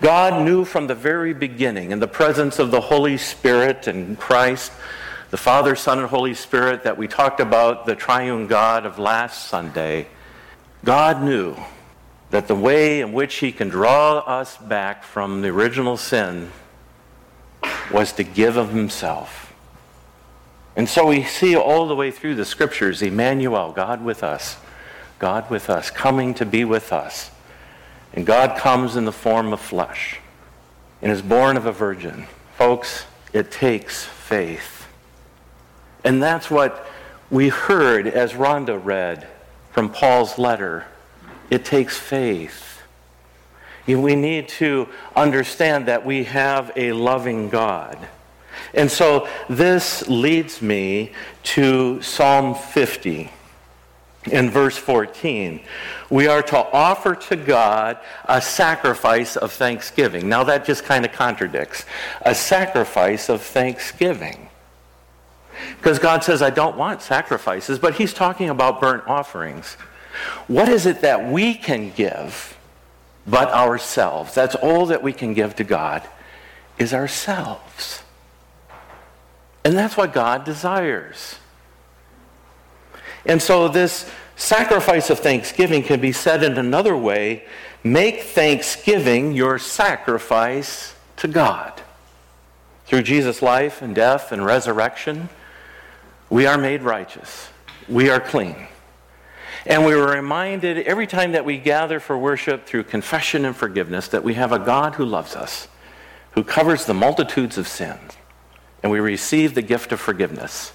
God 0.00 0.44
knew 0.44 0.64
from 0.64 0.86
the 0.86 0.94
very 0.94 1.34
beginning, 1.34 1.90
in 1.90 1.98
the 1.98 2.08
presence 2.08 2.58
of 2.58 2.70
the 2.70 2.80
Holy 2.80 3.18
Spirit 3.18 3.88
and 3.88 4.18
Christ, 4.18 4.72
the 5.30 5.36
Father, 5.36 5.74
Son, 5.74 5.98
and 5.98 6.08
Holy 6.08 6.32
Spirit 6.32 6.84
that 6.84 6.96
we 6.96 7.08
talked 7.08 7.40
about, 7.40 7.84
the 7.84 7.96
triune 7.96 8.46
God 8.46 8.86
of 8.86 9.00
last 9.00 9.48
Sunday, 9.48 10.06
God 10.84 11.22
knew 11.22 11.56
that 12.30 12.46
the 12.46 12.54
way 12.54 13.00
in 13.00 13.12
which 13.12 13.36
He 13.36 13.52
can 13.52 13.68
draw 13.68 14.18
us 14.18 14.58
back 14.58 15.02
from 15.02 15.40
the 15.40 15.48
original 15.48 15.96
sin 15.96 16.50
was 17.90 18.12
to 18.12 18.22
give 18.22 18.56
of 18.56 18.70
Himself. 18.70 19.54
And 20.76 20.88
so 20.88 21.06
we 21.06 21.22
see 21.22 21.56
all 21.56 21.86
the 21.86 21.94
way 21.94 22.10
through 22.10 22.34
the 22.34 22.44
scriptures 22.44 23.00
Emmanuel, 23.00 23.72
God 23.72 24.04
with 24.04 24.22
us, 24.22 24.58
God 25.18 25.48
with 25.48 25.70
us, 25.70 25.90
coming 25.90 26.34
to 26.34 26.44
be 26.44 26.64
with 26.64 26.92
us. 26.92 27.30
And 28.12 28.26
God 28.26 28.58
comes 28.58 28.96
in 28.96 29.04
the 29.04 29.12
form 29.12 29.52
of 29.52 29.60
flesh 29.60 30.20
and 31.00 31.10
is 31.10 31.22
born 31.22 31.56
of 31.56 31.66
a 31.66 31.72
virgin. 31.72 32.26
Folks, 32.56 33.06
it 33.32 33.50
takes 33.50 34.04
faith. 34.04 34.86
And 36.04 36.22
that's 36.22 36.50
what 36.50 36.86
we 37.30 37.48
heard 37.48 38.06
as 38.06 38.34
Rhonda 38.34 38.78
read 38.84 39.26
from 39.74 39.90
Paul's 39.90 40.38
letter. 40.38 40.84
It 41.50 41.64
takes 41.64 41.98
faith. 41.98 42.80
We 43.86 44.14
need 44.14 44.48
to 44.60 44.88
understand 45.16 45.86
that 45.86 46.06
we 46.06 46.24
have 46.24 46.70
a 46.76 46.92
loving 46.92 47.50
God. 47.50 47.98
And 48.72 48.88
so 48.90 49.28
this 49.48 50.08
leads 50.08 50.62
me 50.62 51.10
to 51.42 52.00
Psalm 52.00 52.54
50 52.54 53.30
in 54.30 54.48
verse 54.48 54.78
14. 54.78 55.60
We 56.08 56.28
are 56.28 56.42
to 56.42 56.56
offer 56.56 57.16
to 57.16 57.36
God 57.36 57.98
a 58.26 58.40
sacrifice 58.40 59.36
of 59.36 59.52
thanksgiving. 59.52 60.28
Now 60.28 60.44
that 60.44 60.64
just 60.64 60.84
kind 60.84 61.04
of 61.04 61.10
contradicts. 61.10 61.84
A 62.22 62.34
sacrifice 62.34 63.28
of 63.28 63.42
thanksgiving. 63.42 64.48
Because 65.76 65.98
God 65.98 66.24
says, 66.24 66.42
I 66.42 66.50
don't 66.50 66.76
want 66.76 67.02
sacrifices, 67.02 67.78
but 67.78 67.94
He's 67.94 68.12
talking 68.12 68.50
about 68.50 68.80
burnt 68.80 69.06
offerings. 69.06 69.74
What 70.46 70.68
is 70.68 70.86
it 70.86 71.00
that 71.00 71.30
we 71.30 71.54
can 71.54 71.90
give 71.90 72.56
but 73.26 73.48
ourselves? 73.50 74.34
That's 74.34 74.54
all 74.54 74.86
that 74.86 75.02
we 75.02 75.12
can 75.12 75.34
give 75.34 75.56
to 75.56 75.64
God 75.64 76.02
is 76.78 76.92
ourselves. 76.92 78.02
And 79.64 79.76
that's 79.76 79.96
what 79.96 80.12
God 80.12 80.44
desires. 80.44 81.36
And 83.24 83.40
so 83.40 83.68
this 83.68 84.10
sacrifice 84.36 85.10
of 85.10 85.20
thanksgiving 85.20 85.82
can 85.82 86.00
be 86.00 86.12
said 86.12 86.42
in 86.42 86.58
another 86.58 86.96
way 86.96 87.44
make 87.82 88.22
thanksgiving 88.22 89.32
your 89.32 89.58
sacrifice 89.58 90.94
to 91.16 91.28
God. 91.28 91.82
Through 92.86 93.02
Jesus' 93.02 93.42
life 93.42 93.82
and 93.82 93.94
death 93.94 94.32
and 94.32 94.44
resurrection, 94.44 95.28
we 96.30 96.46
are 96.46 96.58
made 96.58 96.82
righteous. 96.82 97.48
We 97.88 98.10
are 98.10 98.20
clean. 98.20 98.56
And 99.66 99.86
we 99.86 99.94
were 99.94 100.10
reminded 100.10 100.78
every 100.78 101.06
time 101.06 101.32
that 101.32 101.44
we 101.44 101.58
gather 101.58 101.98
for 102.00 102.18
worship 102.18 102.66
through 102.66 102.84
confession 102.84 103.44
and 103.44 103.56
forgiveness 103.56 104.08
that 104.08 104.22
we 104.22 104.34
have 104.34 104.52
a 104.52 104.58
God 104.58 104.96
who 104.96 105.04
loves 105.04 105.34
us, 105.36 105.68
who 106.32 106.44
covers 106.44 106.84
the 106.84 106.94
multitudes 106.94 107.56
of 107.56 107.66
sins, 107.66 108.12
and 108.82 108.92
we 108.92 109.00
receive 109.00 109.54
the 109.54 109.62
gift 109.62 109.92
of 109.92 110.00
forgiveness. 110.00 110.72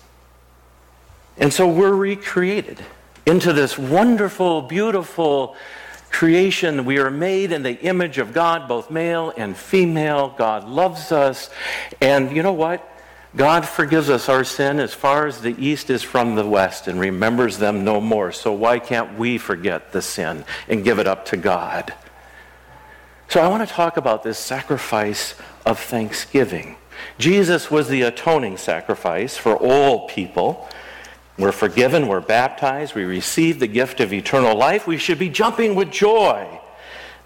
And 1.38 1.54
so 1.54 1.68
we're 1.68 1.94
recreated 1.94 2.80
into 3.26 3.54
this 3.54 3.78
wonderful, 3.78 4.64
beautiful 4.64 5.56
creation. 6.10 6.86
We 6.86 6.98
are 6.98 7.12
made 7.12 7.52
in 7.52 7.62
the 7.62 7.80
image 7.82 8.18
of 8.18 8.34
God, 8.34 8.68
both 8.68 8.90
male 8.90 9.32
and 9.38 9.56
female. 9.56 10.34
God 10.36 10.68
loves 10.68 11.12
us. 11.12 11.50
And 12.02 12.36
you 12.36 12.42
know 12.42 12.54
what? 12.54 12.86
God 13.36 13.68
forgives 13.68 14.10
us 14.10 14.28
our 14.28 14.44
sin 14.44 14.80
as 14.80 14.94
far 14.94 15.28
as 15.28 15.42
the 15.42 15.56
east 15.64 15.90
is 15.90 16.02
from 16.02 16.36
the 16.36 16.48
west 16.48 16.88
and 16.88 17.00
remembers 17.00 17.60
them 17.60 17.84
no 17.84 18.02
more. 18.02 18.32
So 18.32 18.52
why 18.52 18.80
can't 18.80 19.20
we 19.20 19.38
forget 19.38 19.92
the 19.92 20.02
sin 20.02 20.46
and 20.68 20.84
give 20.84 20.98
it 20.98 21.08
up 21.08 21.26
to 21.26 21.38
God? 21.38 21.94
So 23.28 23.40
I 23.40 23.48
want 23.48 23.68
to 23.68 23.72
talk 23.74 23.98
about 23.98 24.24
this 24.24 24.40
sacrifice 24.40 25.36
of 25.64 25.80
thanksgiving. 25.80 26.78
Jesus 27.20 27.70
was 27.70 27.88
the 27.88 28.02
atoning 28.02 28.58
sacrifice 28.58 29.38
for 29.38 29.56
all 29.56 30.08
people. 30.08 30.68
We're 31.38 31.52
forgiven, 31.52 32.08
we're 32.08 32.22
baptized, 32.22 32.96
we 32.96 33.04
receive 33.04 33.60
the 33.60 33.68
gift 33.68 34.00
of 34.00 34.12
eternal 34.12 34.58
life. 34.58 34.88
We 34.88 34.98
should 34.98 35.20
be 35.20 35.30
jumping 35.30 35.76
with 35.76 35.92
joy, 35.92 36.60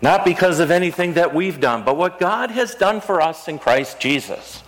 not 0.01 0.25
because 0.25 0.60
of 0.60 0.69
anything 0.69 1.13
that 1.13 1.33
we've 1.33 1.60
done, 1.60 1.83
but 1.83 1.95
what 1.95 2.19
God 2.19 2.51
has 2.51 2.75
done 2.75 3.00
for 3.00 3.22
us 3.22 3.48
in 3.48 3.57
Christ 3.57 4.00
Jesus. 4.00 4.62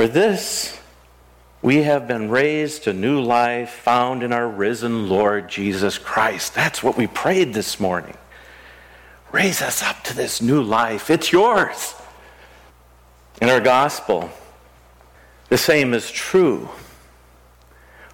For 0.00 0.08
this 0.08 0.80
we 1.60 1.82
have 1.82 2.08
been 2.08 2.30
raised 2.30 2.84
to 2.84 2.94
new 2.94 3.20
life 3.20 3.68
found 3.68 4.22
in 4.22 4.32
our 4.32 4.48
risen 4.48 5.10
Lord 5.10 5.50
Jesus 5.50 5.98
Christ. 5.98 6.54
That's 6.54 6.82
what 6.82 6.96
we 6.96 7.06
prayed 7.06 7.52
this 7.52 7.78
morning. 7.78 8.16
Raise 9.30 9.60
us 9.60 9.82
up 9.82 10.02
to 10.04 10.16
this 10.16 10.40
new 10.40 10.62
life. 10.62 11.10
It's 11.10 11.32
yours. 11.32 11.94
In 13.42 13.50
our 13.50 13.60
gospel, 13.60 14.30
the 15.50 15.58
same 15.58 15.92
is 15.92 16.10
true. 16.10 16.70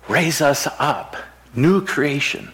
Raise 0.08 0.40
us 0.40 0.66
up, 0.80 1.14
new 1.54 1.86
creation. 1.86 2.50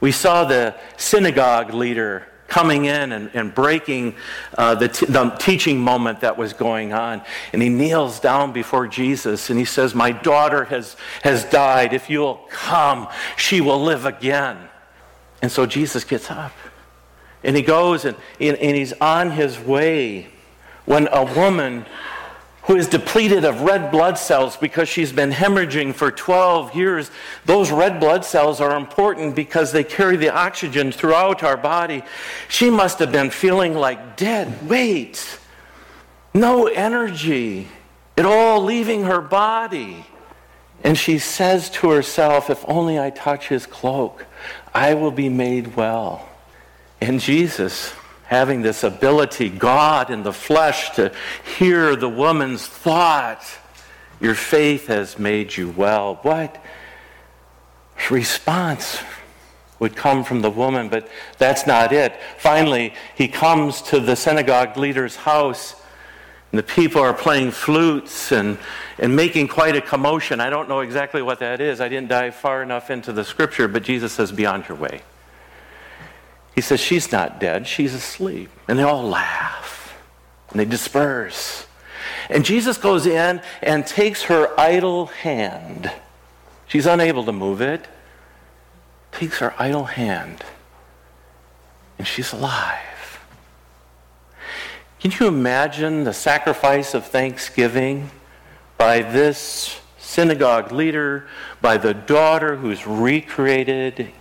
We 0.00 0.12
saw 0.12 0.44
the 0.44 0.74
synagogue 0.96 1.74
leader 1.74 2.26
coming 2.50 2.84
in 2.84 3.12
and, 3.12 3.30
and 3.32 3.54
breaking 3.54 4.14
uh, 4.58 4.74
the, 4.74 4.88
t- 4.88 5.06
the 5.06 5.30
teaching 5.38 5.80
moment 5.80 6.20
that 6.20 6.36
was 6.36 6.52
going 6.52 6.92
on. 6.92 7.22
And 7.54 7.62
he 7.62 7.70
kneels 7.70 8.20
down 8.20 8.52
before 8.52 8.86
Jesus 8.86 9.48
and 9.48 9.58
he 9.58 9.64
says, 9.64 9.94
My 9.94 10.12
daughter 10.12 10.64
has, 10.64 10.96
has 11.22 11.44
died. 11.44 11.94
If 11.94 12.10
you'll 12.10 12.40
come, 12.50 13.08
she 13.36 13.62
will 13.62 13.82
live 13.82 14.04
again. 14.04 14.58
And 15.40 15.50
so 15.50 15.64
Jesus 15.64 16.04
gets 16.04 16.30
up 16.30 16.52
and 17.42 17.56
he 17.56 17.62
goes 17.62 18.04
and, 18.04 18.16
and, 18.38 18.56
and 18.58 18.76
he's 18.76 18.92
on 18.94 19.30
his 19.30 19.58
way 19.58 20.28
when 20.84 21.08
a 21.12 21.24
woman 21.24 21.86
who 22.70 22.76
is 22.76 22.86
depleted 22.86 23.44
of 23.44 23.62
red 23.62 23.90
blood 23.90 24.16
cells 24.16 24.56
because 24.56 24.88
she's 24.88 25.10
been 25.10 25.32
hemorrhaging 25.32 25.92
for 25.92 26.12
12 26.12 26.72
years. 26.76 27.10
Those 27.44 27.72
red 27.72 27.98
blood 27.98 28.24
cells 28.24 28.60
are 28.60 28.76
important 28.76 29.34
because 29.34 29.72
they 29.72 29.82
carry 29.82 30.16
the 30.16 30.32
oxygen 30.32 30.92
throughout 30.92 31.42
our 31.42 31.56
body. 31.56 32.04
She 32.48 32.70
must 32.70 33.00
have 33.00 33.10
been 33.10 33.30
feeling 33.30 33.74
like 33.74 34.16
dead 34.16 34.68
weight, 34.68 35.40
no 36.32 36.68
energy, 36.68 37.66
it 38.16 38.24
all 38.24 38.62
leaving 38.62 39.02
her 39.02 39.20
body. 39.20 40.06
And 40.84 40.96
she 40.96 41.18
says 41.18 41.70
to 41.70 41.90
herself, 41.90 42.50
If 42.50 42.64
only 42.68 43.00
I 43.00 43.10
touch 43.10 43.48
his 43.48 43.66
cloak, 43.66 44.26
I 44.72 44.94
will 44.94 45.10
be 45.10 45.28
made 45.28 45.74
well. 45.74 46.28
And 47.00 47.18
Jesus 47.18 47.92
having 48.30 48.62
this 48.62 48.84
ability, 48.84 49.48
God 49.48 50.08
in 50.08 50.22
the 50.22 50.32
flesh, 50.32 50.90
to 50.90 51.12
hear 51.58 51.96
the 51.96 52.08
woman's 52.08 52.64
thought. 52.64 53.44
Your 54.20 54.36
faith 54.36 54.86
has 54.86 55.18
made 55.18 55.56
you 55.56 55.70
well. 55.70 56.20
What 56.22 56.62
response 58.08 59.00
would 59.80 59.96
come 59.96 60.22
from 60.22 60.42
the 60.42 60.50
woman? 60.50 60.88
But 60.88 61.08
that's 61.38 61.66
not 61.66 61.92
it. 61.92 62.14
Finally, 62.38 62.94
he 63.16 63.26
comes 63.26 63.82
to 63.82 63.98
the 63.98 64.14
synagogue 64.14 64.76
leader's 64.76 65.16
house. 65.16 65.74
And 66.52 66.58
the 66.60 66.62
people 66.62 67.02
are 67.02 67.14
playing 67.14 67.50
flutes 67.50 68.30
and, 68.30 68.58
and 68.98 69.16
making 69.16 69.48
quite 69.48 69.74
a 69.74 69.80
commotion. 69.80 70.38
I 70.38 70.50
don't 70.50 70.68
know 70.68 70.80
exactly 70.80 71.20
what 71.20 71.40
that 71.40 71.60
is. 71.60 71.80
I 71.80 71.88
didn't 71.88 72.08
dive 72.08 72.36
far 72.36 72.62
enough 72.62 72.90
into 72.90 73.12
the 73.12 73.24
scripture, 73.24 73.66
but 73.66 73.82
Jesus 73.82 74.12
says, 74.12 74.30
Be 74.30 74.46
on 74.46 74.64
your 74.68 74.76
way. 74.76 75.02
He 76.60 76.62
says, 76.62 76.78
She's 76.78 77.10
not 77.10 77.40
dead, 77.40 77.66
she's 77.66 77.94
asleep. 77.94 78.50
And 78.68 78.78
they 78.78 78.82
all 78.82 79.02
laugh 79.02 79.98
and 80.50 80.60
they 80.60 80.66
disperse. 80.66 81.66
And 82.28 82.44
Jesus 82.44 82.76
goes 82.76 83.06
in 83.06 83.40
and 83.62 83.86
takes 83.86 84.24
her 84.24 84.52
idle 84.60 85.06
hand. 85.06 85.90
She's 86.66 86.84
unable 86.84 87.24
to 87.24 87.32
move 87.32 87.62
it. 87.62 87.88
Takes 89.10 89.38
her 89.38 89.54
idle 89.58 89.86
hand. 89.86 90.44
And 91.96 92.06
she's 92.06 92.34
alive. 92.34 93.24
Can 95.00 95.12
you 95.18 95.28
imagine 95.28 96.04
the 96.04 96.12
sacrifice 96.12 96.92
of 96.92 97.06
thanksgiving 97.06 98.10
by 98.76 99.00
this 99.00 99.80
synagogue 99.96 100.72
leader, 100.72 101.26
by 101.62 101.78
the 101.78 101.94
daughter 101.94 102.56
who's 102.56 102.86
recreated 102.86 104.12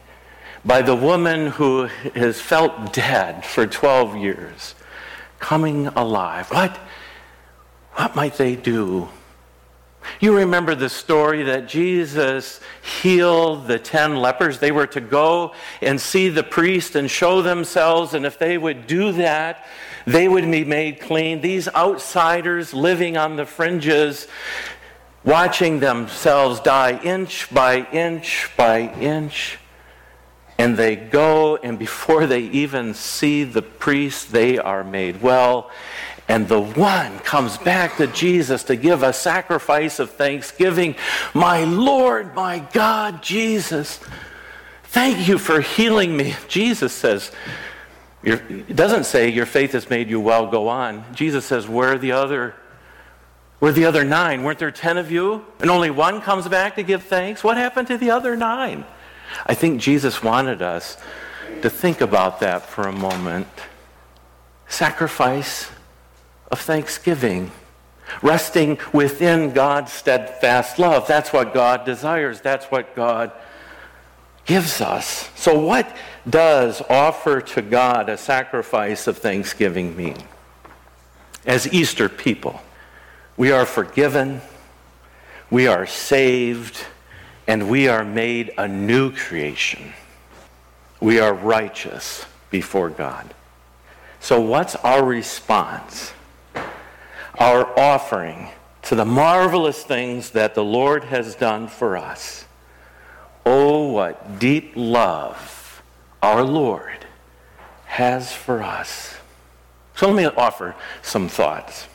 by 0.66 0.82
the 0.82 0.96
woman 0.96 1.48
who 1.48 1.86
has 2.16 2.42
felt 2.42 2.94
dead 2.94 3.46
for 3.46 3.66
12 3.66 4.18
years 4.18 4.76
coming 5.40 5.88
alive. 5.88 6.50
What, 6.52 6.78
what 7.94 8.16
might 8.16 8.36
they 8.36 8.56
do? 8.56 9.10
You 10.20 10.36
remember 10.36 10.76
the 10.76 10.90
story 10.90 11.44
that 11.44 11.68
Jesus 11.68 12.60
healed 13.02 13.68
the 13.68 13.80
ten 13.80 14.16
lepers. 14.16 14.60
They 14.60 14.72
were 14.72 14.88
to 14.88 15.02
go 15.02 15.54
and 15.82 16.00
see 16.00 16.30
the 16.30 16.44
priest 16.44 16.96
and 16.96 17.10
show 17.10 17.42
themselves, 17.42 18.14
and 18.14 18.26
if 18.26 18.40
they 18.40 18.58
would 18.58 18.88
do 18.88 19.12
that, 19.14 19.66
they 20.06 20.28
would 20.28 20.50
be 20.50 20.66
made 20.66 21.00
clean. 21.00 21.42
These 21.42 21.68
outsiders 21.70 22.74
living 22.74 23.18
on 23.18 23.36
the 23.36 23.46
fringes, 23.46 24.28
watching 25.24 25.80
themselves 25.80 26.60
die 26.60 27.00
inch 27.04 27.54
by 27.54 27.88
inch 27.92 28.50
by 28.58 28.94
inch 29.00 29.60
and 30.60 30.76
they 30.76 30.98
go, 30.98 31.56
and 31.56 31.80
before 31.80 32.28
they 32.28 32.42
even 32.42 32.94
see 32.94 33.46
the 33.46 33.62
priest, 33.62 34.32
they 34.34 34.60
are 34.60 34.84
made 34.84 35.22
well. 35.22 35.72
And 36.28 36.48
the 36.48 36.62
one 36.62 37.18
comes 37.20 37.58
back 37.58 37.98
to 37.98 38.06
Jesus 38.08 38.64
to 38.66 38.76
give 38.76 39.02
a 39.02 39.14
sacrifice 39.14 40.00
of 40.00 40.12
thanksgiving. 40.12 40.96
My 41.34 41.64
Lord, 41.64 42.36
my 42.36 42.60
God, 42.60 43.24
Jesus, 43.24 44.00
thank 44.84 45.28
you 45.28 45.40
for 45.40 45.62
healing 45.62 46.16
me. 46.16 46.36
Jesus 46.48 46.94
says, 46.94 47.32
it 48.22 48.76
doesn't 48.76 49.06
say 49.06 49.30
your 49.30 49.46
faith 49.46 49.72
has 49.72 49.90
made 49.90 50.10
you 50.10 50.20
well, 50.20 50.46
go 50.46 50.68
on. 50.68 51.06
Jesus 51.16 51.46
says, 51.46 51.70
where 51.70 51.94
are 51.94 51.98
the 51.98 52.12
other? 52.12 52.54
Where 53.60 53.72
the 53.72 53.86
other 53.86 54.04
nine? 54.04 54.44
Weren't 54.44 54.60
there 54.60 54.72
ten 54.72 54.98
of 54.98 55.10
you? 55.10 55.46
And 55.62 55.70
only 55.70 55.90
one 55.90 56.22
comes 56.22 56.48
back 56.50 56.76
to 56.76 56.84
give 56.84 57.04
thanks? 57.04 57.44
What 57.46 57.56
happened 57.56 57.88
to 57.88 57.98
the 57.98 58.12
other 58.12 58.36
nine? 58.36 58.84
I 59.46 59.54
think 59.54 59.82
Jesus 59.82 60.24
wanted 60.24 60.62
us 60.62 60.98
to 61.62 61.70
think 61.70 62.02
about 62.02 62.40
that 62.40 62.66
for 62.66 62.88
a 62.88 62.92
moment. 62.92 63.48
Sacrifice 64.68 65.70
of 66.52 66.60
thanksgiving, 66.60 67.52
resting 68.22 68.78
within 68.94 69.52
God's 69.52 69.92
steadfast 69.92 70.80
love. 70.80 71.08
That's 71.08 71.34
what 71.34 71.54
God 71.54 71.86
desires, 71.86 72.42
that's 72.42 72.66
what 72.68 72.96
God 72.96 73.32
gives 74.46 74.82
us. 74.82 75.30
So, 75.36 75.60
what 75.60 75.96
does 76.28 76.82
offer 76.90 77.42
to 77.42 77.62
God 77.62 78.10
a 78.10 78.18
sacrifice 78.18 79.08
of 79.08 79.18
thanksgiving 79.18 79.96
mean? 79.96 80.18
As 81.46 81.72
Easter 81.72 82.10
people, 82.10 82.62
we 83.38 83.52
are 83.52 83.66
forgiven, 83.66 84.42
we 85.50 85.68
are 85.68 85.86
saved 85.86 86.86
and 87.50 87.68
we 87.68 87.88
are 87.88 88.06
made 88.06 88.52
a 88.60 88.68
new 88.68 89.12
creation. 89.12 89.92
We 91.02 91.20
are 91.20 91.34
righteous 91.34 92.28
before 92.52 92.92
God. 92.92 93.34
So, 94.20 94.40
what's 94.40 94.76
our 94.76 95.04
response? 95.04 96.14
Our 97.40 97.68
offering 97.80 98.50
to 98.84 98.94
the 98.94 99.04
marvelous 99.04 99.84
things 99.84 100.30
that 100.32 100.54
the 100.54 100.64
Lord 100.64 101.06
has 101.06 101.34
done 101.34 101.68
for 101.68 101.98
us. 101.98 102.46
Oh, 103.48 103.94
what 103.94 104.38
deep 104.38 104.74
love 104.76 105.82
our 106.22 106.44
Lord 106.44 107.08
has 107.86 108.32
for 108.32 108.62
us. 108.62 109.16
So, 109.96 110.06
let 110.12 110.16
me 110.16 110.26
offer 110.26 110.76
some 111.02 111.28
thoughts. 111.28 111.88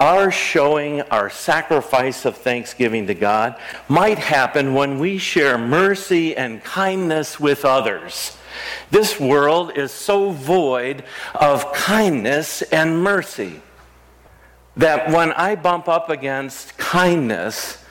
Our 0.00 0.30
showing 0.30 1.02
our 1.02 1.28
sacrifice 1.28 2.24
of 2.24 2.36
thanksgiving 2.36 3.08
to 3.08 3.14
God 3.14 3.56
might 3.88 4.18
happen 4.18 4.74
when 4.74 5.00
we 5.00 5.18
share 5.18 5.58
mercy 5.58 6.36
and 6.36 6.62
kindness 6.62 7.40
with 7.40 7.64
others. 7.64 8.36
This 8.92 9.18
world 9.18 9.76
is 9.76 9.90
so 9.90 10.30
void 10.30 11.02
of 11.34 11.72
kindness 11.72 12.62
and 12.62 13.02
mercy 13.02 13.60
that 14.76 15.10
when 15.10 15.32
I 15.32 15.56
bump 15.56 15.88
up 15.88 16.10
against 16.10 16.78
kindness, 16.78 17.84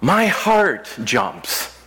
my 0.00 0.26
heart 0.26 0.92
jumps. 1.04 1.78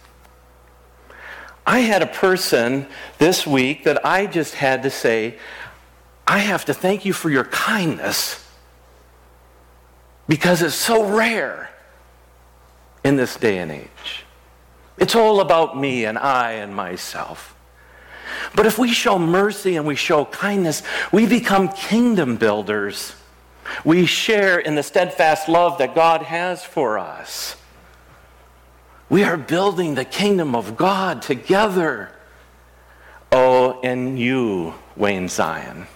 I 1.67 1.79
had 1.79 2.01
a 2.01 2.07
person 2.07 2.87
this 3.17 3.45
week 3.45 3.83
that 3.83 4.05
I 4.05 4.27
just 4.27 4.55
had 4.55 4.83
to 4.83 4.89
say, 4.89 5.37
I 6.25 6.37
have 6.39 6.63
to 6.65 6.73
thank 6.73 7.03
you 7.03 7.11
for 7.11 7.29
your 7.29 7.43
kindness 7.43 8.44
because 10.27 10.61
it's 10.61 10.75
so 10.75 11.05
rare 11.05 11.69
in 13.03 13.15
this 13.15 13.35
day 13.35 13.59
and 13.59 13.71
age. 13.71 14.25
It's 14.97 15.15
all 15.15 15.39
about 15.39 15.77
me 15.77 16.05
and 16.05 16.17
I 16.17 16.53
and 16.53 16.75
myself. 16.75 17.55
But 18.55 18.65
if 18.65 18.79
we 18.79 18.91
show 18.91 19.19
mercy 19.19 19.75
and 19.75 19.85
we 19.85 19.95
show 19.95 20.25
kindness, 20.25 20.81
we 21.11 21.27
become 21.27 21.69
kingdom 21.69 22.37
builders. 22.37 23.15
We 23.83 24.05
share 24.05 24.59
in 24.59 24.75
the 24.75 24.83
steadfast 24.83 25.47
love 25.47 25.77
that 25.77 25.93
God 25.93 26.23
has 26.23 26.63
for 26.63 26.97
us. 26.97 27.55
We 29.09 29.23
are 29.23 29.37
building 29.37 29.95
the 29.95 30.05
kingdom 30.05 30.55
of 30.55 30.75
God 30.75 31.21
together. 31.21 32.11
Oh, 33.31 33.79
and 33.81 34.17
you, 34.17 34.73
Wayne 34.95 35.29
Zion, 35.29 35.87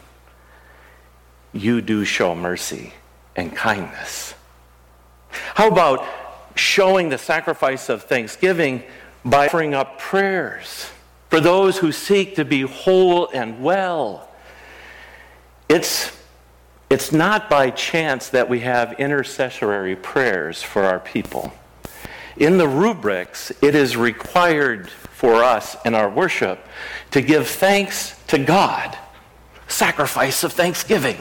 you 1.54 1.82
do 1.82 2.06
show 2.06 2.36
mercy 2.36 2.94
and 3.39 3.56
kindness. 3.56 4.36
How 5.32 5.67
about 5.67 6.06
showing 6.56 7.10
the 7.10 7.17
sacrifice 7.17 7.89
of 7.89 8.04
thanksgiving 8.04 8.84
by 9.25 9.47
offering 9.47 9.73
up 9.73 9.99
prayers 9.99 10.89
for 11.30 11.39
those 11.39 11.78
who 11.78 11.91
seek 11.91 12.36
to 12.36 12.45
be 12.45 12.62
whole 12.62 13.30
and 13.30 13.62
well. 13.62 14.30
It's, 15.67 16.15
it's 16.89 17.12
not 17.12 17.49
by 17.49 17.69
chance 17.69 18.30
that 18.30 18.49
we 18.49 18.62
have 18.62 18.99
intercessory 18.99 19.95
prayers 19.95 20.63
for 20.63 20.84
our 20.84 20.99
people. 20.99 21.54
In 22.38 22.58
the 22.58 22.67
rubrics, 22.67 23.52
it 23.62 23.75
is 23.75 23.95
required 23.95 24.89
for 24.89 25.43
us 25.43 25.75
in 25.86 25.93
our 25.93 26.10
worship 26.10 26.65
to 27.12 27.21
give 27.21 27.47
thanks 27.47 28.19
to 28.28 28.39
God, 28.39 28.97
sacrifice 29.67 30.43
of 30.43 30.54
thanksgiving, 30.54 31.17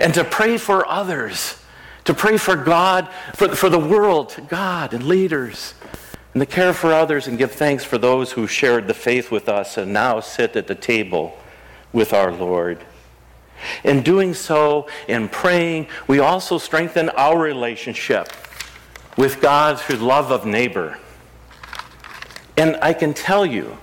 and 0.00 0.14
to 0.14 0.24
pray 0.24 0.58
for 0.58 0.86
others, 0.88 1.62
to 2.04 2.14
pray 2.14 2.36
for 2.36 2.56
God, 2.56 3.08
for, 3.34 3.48
for 3.54 3.68
the 3.68 3.78
world, 3.78 4.36
God 4.48 4.94
and 4.94 5.04
leaders 5.04 5.74
and 6.34 6.48
to 6.48 6.54
care 6.54 6.72
for 6.72 6.92
others 6.92 7.26
and 7.26 7.38
give 7.38 7.52
thanks 7.52 7.84
for 7.84 7.98
those 7.98 8.32
who 8.32 8.46
shared 8.46 8.86
the 8.86 8.94
faith 8.94 9.30
with 9.30 9.48
us 9.48 9.76
and 9.76 9.92
now 9.92 10.20
sit 10.20 10.54
at 10.56 10.66
the 10.66 10.74
table 10.74 11.36
with 11.92 12.12
our 12.12 12.30
Lord. 12.32 12.84
In 13.82 14.02
doing 14.02 14.34
so, 14.34 14.86
in 15.08 15.28
praying, 15.28 15.88
we 16.06 16.20
also 16.20 16.58
strengthen 16.58 17.08
our 17.08 17.36
relationship 17.36 18.28
with 19.16 19.40
God 19.40 19.80
through 19.80 19.96
love 19.96 20.30
of 20.30 20.46
neighbor. 20.46 20.98
And 22.56 22.78
I 22.82 22.92
can 22.92 23.14
tell 23.14 23.44
you, 23.44 23.78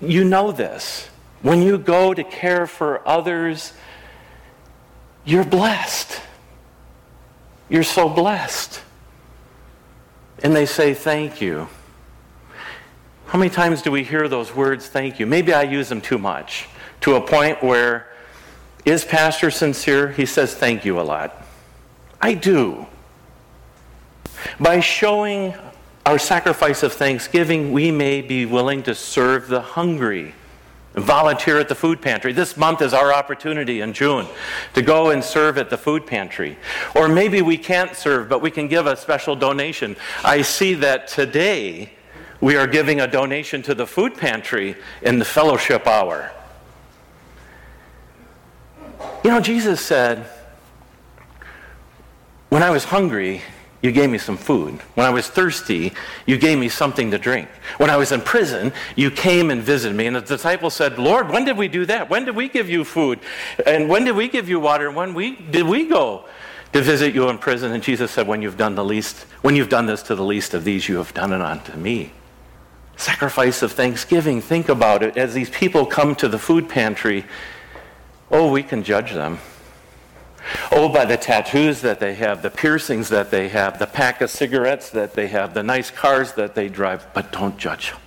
you 0.00 0.24
know 0.24 0.52
this. 0.52 1.08
When 1.40 1.62
you 1.62 1.78
go 1.78 2.12
to 2.12 2.24
care 2.24 2.66
for 2.66 3.06
others, 3.08 3.72
you're 5.26 5.44
blessed. 5.44 6.22
You're 7.68 7.82
so 7.82 8.08
blessed 8.08 8.80
and 10.42 10.54
they 10.54 10.66
say 10.66 10.94
thank 10.94 11.40
you. 11.40 11.68
How 13.26 13.38
many 13.38 13.50
times 13.50 13.82
do 13.82 13.90
we 13.90 14.04
hear 14.04 14.28
those 14.28 14.54
words, 14.54 14.86
thank 14.86 15.18
you? 15.18 15.26
Maybe 15.26 15.52
I 15.52 15.62
use 15.62 15.88
them 15.88 16.00
too 16.00 16.18
much 16.18 16.68
to 17.00 17.16
a 17.16 17.20
point 17.20 17.62
where, 17.62 18.06
is 18.84 19.04
Pastor 19.04 19.50
sincere? 19.50 20.12
He 20.12 20.26
says 20.26 20.54
thank 20.54 20.84
you 20.84 21.00
a 21.00 21.02
lot. 21.02 21.44
I 22.20 22.34
do. 22.34 22.86
By 24.60 24.80
showing 24.80 25.54
our 26.04 26.18
sacrifice 26.18 26.84
of 26.84 26.92
thanksgiving, 26.92 27.72
we 27.72 27.90
may 27.90 28.22
be 28.22 28.46
willing 28.46 28.84
to 28.84 28.94
serve 28.94 29.48
the 29.48 29.60
hungry 29.60 30.34
volunteer 30.96 31.58
at 31.58 31.68
the 31.68 31.74
food 31.74 32.00
pantry. 32.00 32.32
This 32.32 32.56
month 32.56 32.80
is 32.80 32.94
our 32.94 33.12
opportunity 33.12 33.80
in 33.82 33.92
June 33.92 34.26
to 34.74 34.82
go 34.82 35.10
and 35.10 35.22
serve 35.22 35.58
at 35.58 35.68
the 35.68 35.76
food 35.76 36.06
pantry. 36.06 36.56
Or 36.94 37.08
maybe 37.08 37.42
we 37.42 37.58
can't 37.58 37.94
serve, 37.94 38.28
but 38.28 38.40
we 38.40 38.50
can 38.50 38.66
give 38.66 38.86
a 38.86 38.96
special 38.96 39.36
donation. 39.36 39.96
I 40.24 40.42
see 40.42 40.74
that 40.74 41.08
today 41.08 41.90
we 42.40 42.56
are 42.56 42.66
giving 42.66 43.00
a 43.00 43.06
donation 43.06 43.62
to 43.62 43.74
the 43.74 43.86
food 43.86 44.16
pantry 44.16 44.74
in 45.02 45.18
the 45.18 45.24
fellowship 45.24 45.86
hour. 45.86 46.32
You 49.22 49.30
know, 49.30 49.40
Jesus 49.40 49.80
said, 49.80 50.26
When 52.48 52.62
I 52.62 52.70
was 52.70 52.84
hungry, 52.84 53.42
you 53.86 53.92
gave 53.92 54.10
me 54.10 54.18
some 54.18 54.36
food. 54.36 54.80
When 54.94 55.06
I 55.06 55.10
was 55.10 55.28
thirsty, 55.28 55.92
you 56.26 56.36
gave 56.38 56.58
me 56.58 56.68
something 56.68 57.12
to 57.12 57.18
drink. 57.18 57.48
When 57.76 57.88
I 57.88 57.96
was 57.96 58.10
in 58.10 58.20
prison, 58.20 58.72
you 58.96 59.12
came 59.12 59.48
and 59.48 59.62
visited 59.62 59.96
me. 59.96 60.08
And 60.08 60.16
the 60.16 60.22
disciples 60.22 60.74
said, 60.74 60.98
Lord, 60.98 61.30
when 61.30 61.44
did 61.44 61.56
we 61.56 61.68
do 61.68 61.86
that? 61.86 62.10
When 62.10 62.24
did 62.24 62.34
we 62.34 62.48
give 62.48 62.68
you 62.68 62.82
food? 62.84 63.20
And 63.64 63.88
when 63.88 64.04
did 64.04 64.16
we 64.16 64.26
give 64.26 64.48
you 64.48 64.58
water? 64.58 64.88
And 64.88 64.96
when 64.96 65.14
we, 65.14 65.36
did 65.36 65.66
we 65.66 65.86
go 65.86 66.24
to 66.72 66.82
visit 66.82 67.14
you 67.14 67.28
in 67.28 67.38
prison? 67.38 67.70
And 67.70 67.82
Jesus 67.82 68.10
said, 68.10 68.26
When 68.26 68.42
you've 68.42 68.56
done 68.56 68.74
the 68.74 68.84
least, 68.84 69.18
when 69.42 69.54
you've 69.54 69.68
done 69.68 69.86
this 69.86 70.02
to 70.04 70.16
the 70.16 70.24
least 70.24 70.52
of 70.52 70.64
these, 70.64 70.88
you 70.88 70.96
have 70.96 71.14
done 71.14 71.32
it 71.32 71.40
unto 71.40 71.76
me. 71.76 72.10
Sacrifice 72.96 73.62
of 73.62 73.70
thanksgiving. 73.70 74.40
Think 74.40 74.68
about 74.68 75.04
it. 75.04 75.16
As 75.16 75.32
these 75.32 75.50
people 75.50 75.86
come 75.86 76.16
to 76.16 76.26
the 76.26 76.40
food 76.40 76.68
pantry, 76.68 77.24
oh, 78.32 78.50
we 78.50 78.64
can 78.64 78.82
judge 78.82 79.12
them. 79.12 79.38
Oh, 80.70 80.88
by 80.88 81.04
the 81.04 81.16
tattoos 81.16 81.80
that 81.80 82.00
they 82.00 82.14
have, 82.14 82.42
the 82.42 82.50
piercings 82.50 83.08
that 83.08 83.30
they 83.30 83.48
have, 83.48 83.78
the 83.78 83.86
pack 83.86 84.20
of 84.20 84.30
cigarettes 84.30 84.90
that 84.90 85.14
they 85.14 85.26
have, 85.28 85.54
the 85.54 85.62
nice 85.62 85.90
cars 85.90 86.32
that 86.34 86.54
they 86.54 86.68
drive, 86.68 87.06
but 87.14 87.32
don't 87.32 87.56
judge 87.58 87.90
them. 87.90 88.00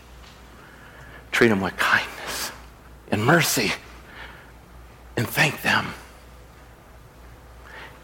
Treat 1.31 1.49
them 1.49 1.61
with 1.61 1.77
kindness 1.77 2.51
and 3.11 3.25
mercy 3.25 3.71
and 5.17 5.27
thank 5.27 5.61
them. 5.61 5.87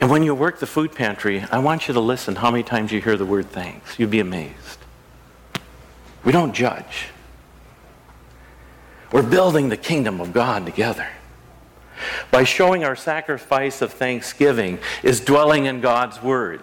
And 0.01 0.09
when 0.09 0.23
you 0.23 0.35
work 0.35 0.59
the 0.59 0.67
food 0.67 0.93
pantry, 0.93 1.45
I 1.51 1.59
want 1.59 1.87
you 1.87 1.93
to 1.93 1.99
listen 1.99 2.35
how 2.35 2.51
many 2.51 2.63
times 2.63 2.91
you 2.91 3.01
hear 3.01 3.15
the 3.15 3.25
word 3.25 3.49
thanks. 3.49 3.97
You'd 3.97 4.11
be 4.11 4.19
amazed. 4.19 4.79
We 6.23 6.31
don't 6.31 6.53
judge. 6.53 7.07
We're 9.11 9.23
building 9.23 9.69
the 9.69 9.77
kingdom 9.77 10.19
of 10.19 10.33
God 10.33 10.65
together 10.65 11.07
by 12.31 12.43
showing 12.43 12.83
our 12.83 12.95
sacrifice 12.95 13.81
of 13.81 13.93
thanksgiving 13.93 14.79
is 15.03 15.19
dwelling 15.19 15.65
in 15.65 15.81
God's 15.81 16.21
Word. 16.21 16.61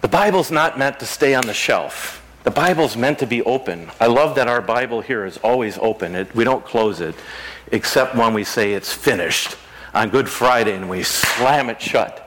The 0.00 0.08
Bible's 0.08 0.50
not 0.50 0.78
meant 0.78 1.00
to 1.00 1.06
stay 1.06 1.34
on 1.34 1.46
the 1.46 1.54
shelf. 1.54 2.22
The 2.44 2.50
Bible's 2.50 2.96
meant 2.96 3.20
to 3.20 3.26
be 3.26 3.42
open. 3.42 3.90
I 3.98 4.06
love 4.06 4.34
that 4.36 4.48
our 4.48 4.60
Bible 4.60 5.00
here 5.00 5.24
is 5.24 5.38
always 5.38 5.78
open. 5.78 6.14
It, 6.14 6.34
we 6.34 6.44
don't 6.44 6.64
close 6.64 7.00
it, 7.00 7.14
except 7.72 8.14
when 8.14 8.34
we 8.34 8.44
say 8.44 8.74
it's 8.74 8.92
finished 8.92 9.56
on 9.94 10.10
Good 10.10 10.28
Friday 10.28 10.76
and 10.76 10.90
we 10.90 11.04
slam 11.04 11.70
it 11.70 11.80
shut. 11.80 12.20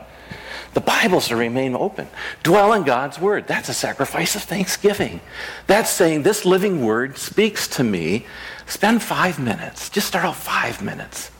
The 0.74 0.82
Bible's 0.82 1.28
to 1.30 1.36
remain 1.36 1.76
open. 1.76 2.08
Dwell 2.44 2.74
in 2.74 2.84
God's 2.84 3.20
Word. 3.20 3.48
That's 3.48 3.70
a 3.70 3.74
sacrifice 3.74 4.36
of 4.36 4.44
thanksgiving. 4.44 5.22
That's 5.68 5.90
saying 5.90 6.24
this 6.24 6.46
living 6.46 6.86
Word 6.86 7.18
speaks 7.18 7.68
to 7.70 7.84
me 7.84 8.26
Spend 8.68 9.02
five 9.02 9.40
minutes. 9.40 9.90
Just 9.90 10.08
start 10.08 10.26
out 10.26 10.36
five 10.36 10.82
minutes. 10.82 11.32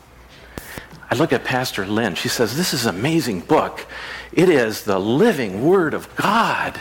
I 1.10 1.16
look 1.16 1.32
at 1.32 1.44
Pastor 1.44 1.86
Lynn. 1.86 2.16
She 2.16 2.30
says, 2.30 2.58
This 2.58 2.74
is 2.74 2.86
an 2.86 2.96
amazing 2.96 3.42
book. 3.42 3.86
It 4.32 4.50
is 4.50 4.84
the 4.84 5.00
living 5.00 5.66
Word 5.66 5.94
of 5.94 6.14
God. 6.16 6.80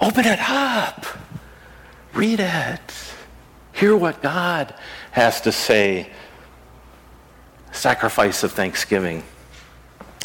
Open 0.00 0.24
it 0.26 0.40
up. 0.40 1.06
Read 2.14 2.40
it. 2.40 3.14
Hear 3.72 3.96
what 3.96 4.22
God 4.22 4.74
has 5.12 5.40
to 5.42 5.52
say. 5.52 6.10
Sacrifice 7.72 8.42
of 8.42 8.52
thanksgiving. 8.52 9.22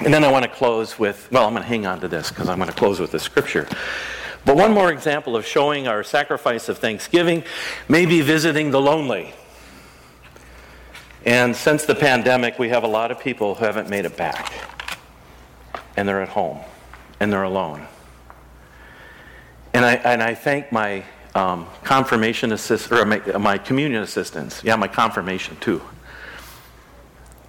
And 0.03 0.13
then 0.13 0.23
I 0.23 0.31
want 0.31 0.43
to 0.43 0.51
close 0.51 0.99
with, 0.99 1.29
well, 1.31 1.45
I'm 1.45 1.53
going 1.53 1.63
to 1.63 1.69
hang 1.69 1.85
on 1.85 2.01
to 2.01 2.07
this 2.07 2.29
because 2.29 2.49
I'm 2.49 2.57
going 2.57 2.69
to 2.69 2.75
close 2.75 2.99
with 2.99 3.11
the 3.11 3.19
scripture. 3.19 3.67
But 4.45 4.57
one 4.57 4.73
more 4.73 4.91
example 4.91 5.35
of 5.35 5.45
showing 5.45 5.87
our 5.87 6.03
sacrifice 6.03 6.69
of 6.69 6.77
thanksgiving 6.77 7.43
may 7.89 8.05
be 8.05 8.21
visiting 8.21 8.69
the 8.69 8.79
lonely. 8.79 9.33
And 11.25 11.55
since 11.55 11.85
the 11.85 11.95
pandemic, 11.95 12.59
we 12.59 12.69
have 12.69 12.83
a 12.83 12.87
lot 12.87 13.09
of 13.09 13.19
people 13.19 13.55
who 13.55 13.65
haven't 13.65 13.89
made 13.89 14.05
it 14.05 14.15
back. 14.15 14.53
And 15.97 16.07
they're 16.07 16.21
at 16.21 16.29
home. 16.29 16.59
And 17.19 17.33
they're 17.33 17.43
alone. 17.43 17.87
And 19.73 19.83
I, 19.83 19.95
and 19.95 20.21
I 20.21 20.35
thank 20.35 20.71
my 20.71 21.03
um, 21.33 21.67
confirmation 21.83 22.51
assist, 22.51 22.91
or 22.91 23.03
my, 23.03 23.19
my 23.39 23.57
communion 23.57 24.03
assistants. 24.03 24.63
Yeah, 24.63 24.75
my 24.75 24.87
confirmation 24.87 25.57
too. 25.57 25.81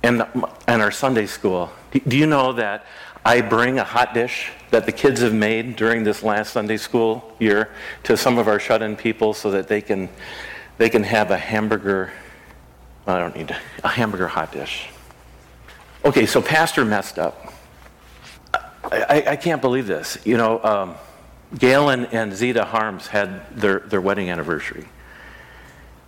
And, 0.03 0.25
and 0.67 0.81
our 0.81 0.91
Sunday 0.91 1.27
school. 1.27 1.71
Do 1.93 2.17
you 2.17 2.27
know 2.27 2.55
that 2.55 2.87
I 3.27 3.41
bring 3.41 3.81
a 3.81 3.85
hot 3.85 4.15
dish 4.15 4.53
that 4.71 4.87
the 4.87 4.93
kids 4.93 5.21
have 5.21 5.35
made 5.35 5.75
during 5.75 6.05
this 6.05 6.23
last 6.23 6.53
Sunday 6.53 6.77
school 6.77 7.35
year 7.41 7.71
to 8.05 8.17
some 8.17 8.39
of 8.39 8.47
our 8.47 8.61
shut 8.61 8.83
in 8.83 8.95
people 8.95 9.35
so 9.35 9.51
that 9.51 9.67
they 9.67 9.81
can, 9.81 10.09
they 10.79 10.89
can 10.89 11.03
have 11.03 11.33
a 11.33 11.37
hamburger. 11.37 12.13
I 13.05 13.19
don't 13.19 13.35
need 13.35 13.51
a 13.83 13.89
hamburger 13.89 14.29
hot 14.29 14.53
dish. 14.53 14.87
Okay, 16.05 16.25
so 16.25 16.41
Pastor 16.41 16.85
messed 16.85 17.19
up. 17.19 17.53
I, 18.55 19.03
I, 19.09 19.31
I 19.33 19.37
can't 19.37 19.61
believe 19.61 19.89
this. 19.89 20.19
You 20.25 20.37
know, 20.37 20.63
um, 20.63 20.95
Galen 21.59 22.07
and 22.07 22.33
Zeta 22.33 22.65
Harms 22.65 23.09
had 23.09 23.57
their, 23.57 23.81
their 23.81 24.01
wedding 24.01 24.31
anniversary. 24.31 24.87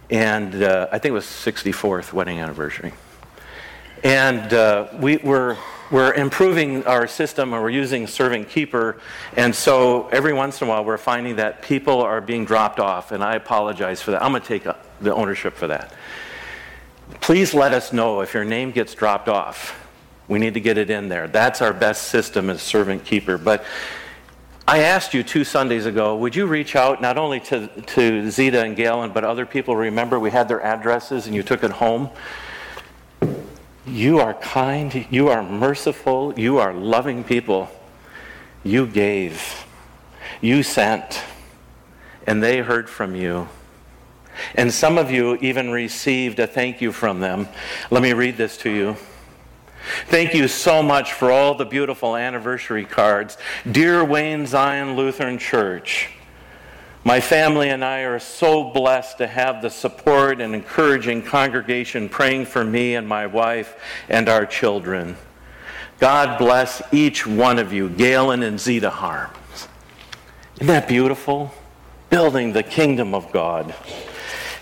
And 0.09 0.63
uh, 0.63 0.87
I 0.93 1.01
think 1.01 1.11
it 1.11 1.15
was 1.15 1.25
64th 1.25 2.13
wedding 2.13 2.39
anniversary. 2.39 2.93
And 4.05 4.55
uh, 4.55 4.87
we 5.01 5.17
were 5.17 5.59
we're 5.91 6.13
improving 6.13 6.85
our 6.87 7.07
system 7.07 7.55
and 7.55 7.63
we're 7.63 7.71
using 7.71 8.07
servant 8.07 8.49
keeper. 8.49 9.01
And 9.37 9.55
so 9.55 10.09
every 10.09 10.33
once 10.33 10.61
in 10.61 10.67
a 10.67 10.71
while 10.71 10.85
we're 10.85 10.99
finding 10.99 11.37
that 11.37 11.63
people 11.63 12.03
are 12.03 12.21
being 12.21 12.45
dropped 12.45 12.79
off. 12.79 13.13
And 13.13 13.25
I 13.25 13.37
apologize 13.37 14.03
for 14.03 14.11
that. 14.11 14.23
I'm 14.23 14.33
going 14.33 14.43
to 14.43 14.49
take 14.49 14.67
the 15.01 15.15
ownership 15.15 15.55
for 15.55 15.67
that. 15.69 15.95
Please 17.21 17.55
let 17.55 17.73
us 17.73 17.93
know 17.93 18.21
if 18.21 18.35
your 18.35 18.45
name 18.45 18.71
gets 18.71 18.95
dropped 18.95 19.29
off. 19.29 19.87
We 20.29 20.39
need 20.39 20.55
to 20.55 20.61
get 20.61 20.77
it 20.77 20.91
in 20.91 21.09
there. 21.09 21.27
That's 21.27 21.63
our 21.63 21.73
best 21.73 22.09
system 22.09 22.51
as 22.51 22.61
servant 22.61 23.05
keeper. 23.05 23.39
But 23.39 23.65
I 24.67 24.81
asked 24.81 25.15
you 25.15 25.23
two 25.23 25.45
Sundays 25.45 25.87
ago, 25.87 26.15
would 26.17 26.37
you 26.37 26.47
reach 26.47 26.77
out 26.77 27.01
not 27.01 27.17
only 27.17 27.41
to, 27.41 27.69
to 27.69 28.31
Zeta 28.31 28.63
and 28.63 28.77
Galen, 28.77 29.13
but 29.13 29.25
other 29.25 29.47
people? 29.47 29.75
Remember, 29.75 30.21
we 30.21 30.31
had 30.31 30.49
their 30.49 30.63
addresses 30.63 31.27
and 31.27 31.35
you 31.35 31.43
took 31.43 31.65
it 31.65 31.71
home. 31.71 32.11
You 33.89 34.21
are 34.21 34.35
kind, 34.35 35.07
you 35.11 35.29
are 35.29 35.43
merciful, 35.43 36.39
you 36.39 36.59
are 36.59 36.75
loving 36.75 37.25
people. 37.25 37.71
You 38.63 38.87
gave, 38.87 39.65
you 40.41 40.63
sent, 40.63 41.23
and 42.27 42.43
they 42.43 42.59
heard 42.59 42.91
from 42.91 43.15
you, 43.15 43.49
And 44.55 44.73
some 44.73 44.99
of 44.99 45.11
you 45.11 45.37
even 45.37 45.71
received 45.71 46.39
a 46.39 46.47
thank 46.47 46.81
you 46.81 46.93
from 46.93 47.21
them. 47.21 47.49
Let 47.91 48.03
me 48.03 48.13
read 48.13 48.37
this 48.37 48.57
to 48.59 48.71
you. 48.71 48.97
Thank 50.07 50.35
you 50.35 50.49
so 50.49 50.83
much 50.83 51.13
for 51.13 51.31
all 51.31 51.55
the 51.55 51.65
beautiful 51.65 52.17
anniversary 52.17 52.85
cards. 52.85 53.39
Dear 53.71 54.05
Wayne 54.05 54.47
Zion 54.47 54.97
Lutheran 54.97 55.39
Church, 55.39 56.11
my 57.09 57.21
family 57.23 57.71
and 57.71 57.83
I 57.83 58.01
are 58.01 58.19
so 58.19 58.65
blessed 58.65 59.17
to 59.17 59.27
have 59.27 59.63
the 59.63 59.71
support 59.71 60.43
and 60.43 60.55
encouraging 60.55 61.23
congregation 61.23 62.07
praying 62.07 62.45
for 62.45 62.63
me 62.63 62.97
and 62.97 63.09
my 63.09 63.27
wife 63.27 63.81
and 64.11 64.29
our 64.29 64.45
children. 64.45 65.17
God 66.01 66.37
bless 66.37 66.83
each 66.93 67.27
one 67.27 67.59
of 67.59 67.73
you, 67.73 67.89
Galen 67.89 68.43
and 68.43 68.61
Zeta 68.61 68.91
Harms. 68.91 69.69
Isn't 70.57 70.67
that 70.67 70.87
beautiful? 70.87 71.51
Building 72.11 72.53
the 72.53 72.63
kingdom 72.63 73.15
of 73.15 73.33
God. 73.33 73.75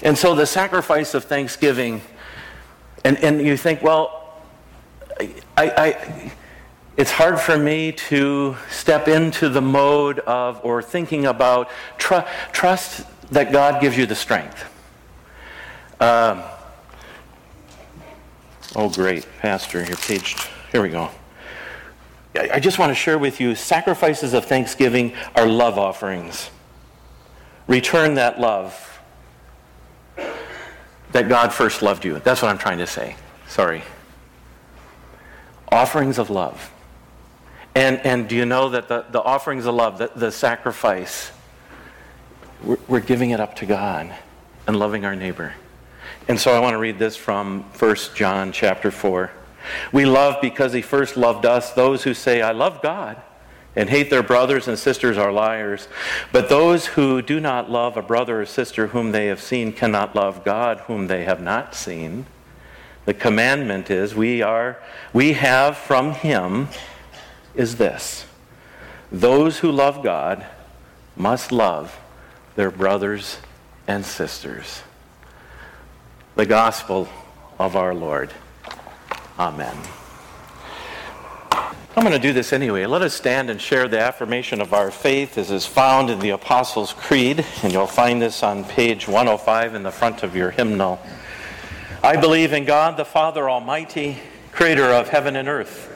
And 0.00 0.16
so 0.16 0.36
the 0.36 0.46
sacrifice 0.46 1.14
of 1.14 1.24
thanksgiving, 1.24 2.00
and, 3.04 3.18
and 3.24 3.44
you 3.44 3.56
think, 3.56 3.82
well, 3.82 4.40
I, 5.18 5.32
I, 5.56 6.32
it's 6.96 7.10
hard 7.10 7.38
for 7.38 7.58
me 7.58 7.92
to 7.92 8.56
step 8.70 9.06
into 9.06 9.48
the 9.48 9.60
mode 9.60 10.20
of 10.20 10.64
or 10.64 10.82
thinking 10.82 11.26
about 11.26 11.68
tr- 11.98 12.24
trust 12.52 13.06
that 13.30 13.52
God 13.52 13.80
gives 13.80 13.98
you 13.98 14.06
the 14.06 14.14
strength. 14.14 14.64
Um, 16.00 16.42
oh, 18.74 18.88
great, 18.88 19.26
Pastor. 19.40 19.84
Here 19.84 20.82
we 20.82 20.88
go. 20.88 21.10
I 22.34 22.60
just 22.60 22.78
want 22.78 22.90
to 22.90 22.94
share 22.94 23.18
with 23.18 23.40
you 23.40 23.54
sacrifices 23.54 24.34
of 24.34 24.44
thanksgiving 24.44 25.14
are 25.34 25.46
love 25.46 25.78
offerings. 25.78 26.50
Return 27.66 28.14
that 28.14 28.38
love 28.38 28.82
that 31.12 31.28
God 31.28 31.52
first 31.52 31.82
loved 31.82 32.04
you. 32.04 32.18
That's 32.18 32.42
what 32.42 32.50
I'm 32.50 32.58
trying 32.58 32.78
to 32.78 32.86
say. 32.86 33.16
Sorry. 33.48 33.82
Offerings 35.72 36.18
of 36.18 36.28
love. 36.28 36.70
And, 37.76 37.98
and 38.06 38.26
do 38.26 38.34
you 38.34 38.46
know 38.46 38.70
that 38.70 38.88
the, 38.88 39.04
the 39.10 39.22
offerings 39.22 39.66
of 39.66 39.74
love, 39.74 39.98
the, 39.98 40.10
the 40.16 40.32
sacrifice, 40.32 41.30
we're, 42.64 42.78
we're 42.88 43.00
giving 43.00 43.32
it 43.32 43.38
up 43.38 43.54
to 43.56 43.66
God 43.66 44.14
and 44.66 44.78
loving 44.78 45.04
our 45.04 45.14
neighbor. 45.14 45.52
And 46.26 46.40
so 46.40 46.56
I 46.56 46.58
want 46.58 46.72
to 46.72 46.78
read 46.78 46.98
this 46.98 47.16
from 47.16 47.64
1 47.78 47.96
John 48.14 48.50
chapter 48.50 48.90
4. 48.90 49.30
We 49.92 50.06
love 50.06 50.40
because 50.40 50.72
he 50.72 50.80
first 50.80 51.18
loved 51.18 51.44
us. 51.44 51.74
Those 51.74 52.04
who 52.04 52.14
say, 52.14 52.40
I 52.40 52.52
love 52.52 52.80
God, 52.80 53.20
and 53.74 53.90
hate 53.90 54.08
their 54.08 54.22
brothers 54.22 54.68
and 54.68 54.78
sisters 54.78 55.18
are 55.18 55.30
liars. 55.30 55.86
But 56.32 56.48
those 56.48 56.86
who 56.86 57.20
do 57.20 57.40
not 57.40 57.70
love 57.70 57.98
a 57.98 58.02
brother 58.02 58.40
or 58.40 58.46
sister 58.46 58.86
whom 58.86 59.12
they 59.12 59.26
have 59.26 59.42
seen 59.42 59.74
cannot 59.74 60.16
love 60.16 60.46
God 60.46 60.80
whom 60.86 61.08
they 61.08 61.24
have 61.24 61.42
not 61.42 61.74
seen. 61.74 62.24
The 63.04 63.12
commandment 63.12 63.90
is 63.90 64.14
we 64.14 64.40
are 64.40 64.78
we 65.12 65.34
have 65.34 65.76
from 65.76 66.12
him 66.12 66.68
is 67.56 67.76
this. 67.76 68.26
Those 69.10 69.58
who 69.58 69.72
love 69.72 70.02
God 70.02 70.46
must 71.16 71.50
love 71.50 71.98
their 72.54 72.70
brothers 72.70 73.38
and 73.86 74.04
sisters. 74.04 74.82
The 76.34 76.46
gospel 76.46 77.08
of 77.58 77.76
our 77.76 77.94
Lord. 77.94 78.30
Amen. 79.38 79.76
I'm 81.98 82.02
going 82.02 82.12
to 82.12 82.18
do 82.18 82.34
this 82.34 82.52
anyway. 82.52 82.84
Let 82.84 83.00
us 83.00 83.14
stand 83.14 83.48
and 83.48 83.58
share 83.58 83.88
the 83.88 83.98
affirmation 83.98 84.60
of 84.60 84.74
our 84.74 84.90
faith 84.90 85.38
as 85.38 85.50
is 85.50 85.64
found 85.64 86.10
in 86.10 86.18
the 86.18 86.28
Apostles' 86.28 86.92
Creed, 86.92 87.42
and 87.62 87.72
you'll 87.72 87.86
find 87.86 88.20
this 88.20 88.42
on 88.42 88.64
page 88.64 89.08
105 89.08 89.74
in 89.74 89.82
the 89.82 89.90
front 89.90 90.22
of 90.22 90.36
your 90.36 90.50
hymnal. 90.50 91.00
I 92.02 92.18
believe 92.18 92.52
in 92.52 92.66
God 92.66 92.98
the 92.98 93.06
Father 93.06 93.48
Almighty, 93.48 94.18
creator 94.52 94.92
of 94.92 95.08
heaven 95.08 95.36
and 95.36 95.48
earth. 95.48 95.95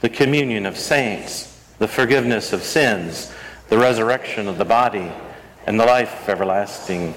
the 0.00 0.08
communion 0.08 0.66
of 0.66 0.76
saints, 0.76 1.74
the 1.78 1.88
forgiveness 1.88 2.52
of 2.52 2.62
sins, 2.62 3.32
the 3.68 3.78
resurrection 3.78 4.48
of 4.48 4.58
the 4.58 4.64
body, 4.64 5.10
and 5.66 5.78
the 5.78 5.86
life 5.86 6.28
everlasting. 6.28 7.14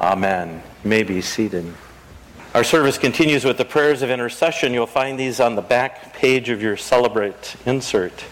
Amen. 0.00 0.62
You 0.84 0.90
may 0.90 1.02
be 1.02 1.20
seated. 1.20 1.72
Our 2.54 2.64
service 2.64 2.98
continues 2.98 3.44
with 3.44 3.58
the 3.58 3.64
prayers 3.64 4.02
of 4.02 4.10
intercession. 4.10 4.72
You'll 4.72 4.86
find 4.86 5.18
these 5.18 5.38
on 5.38 5.54
the 5.54 5.62
back 5.62 6.14
page 6.14 6.48
of 6.48 6.60
your 6.60 6.76
celebrate 6.76 7.54
insert. 7.64 8.24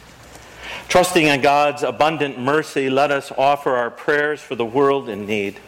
Trusting 0.88 1.26
in 1.26 1.40
God's 1.40 1.82
abundant 1.82 2.38
mercy, 2.38 2.88
let 2.90 3.10
us 3.10 3.30
offer 3.36 3.76
our 3.76 3.90
prayers 3.90 4.40
for 4.40 4.54
the 4.54 4.64
world 4.64 5.08
in 5.08 5.26
need. 5.26 5.60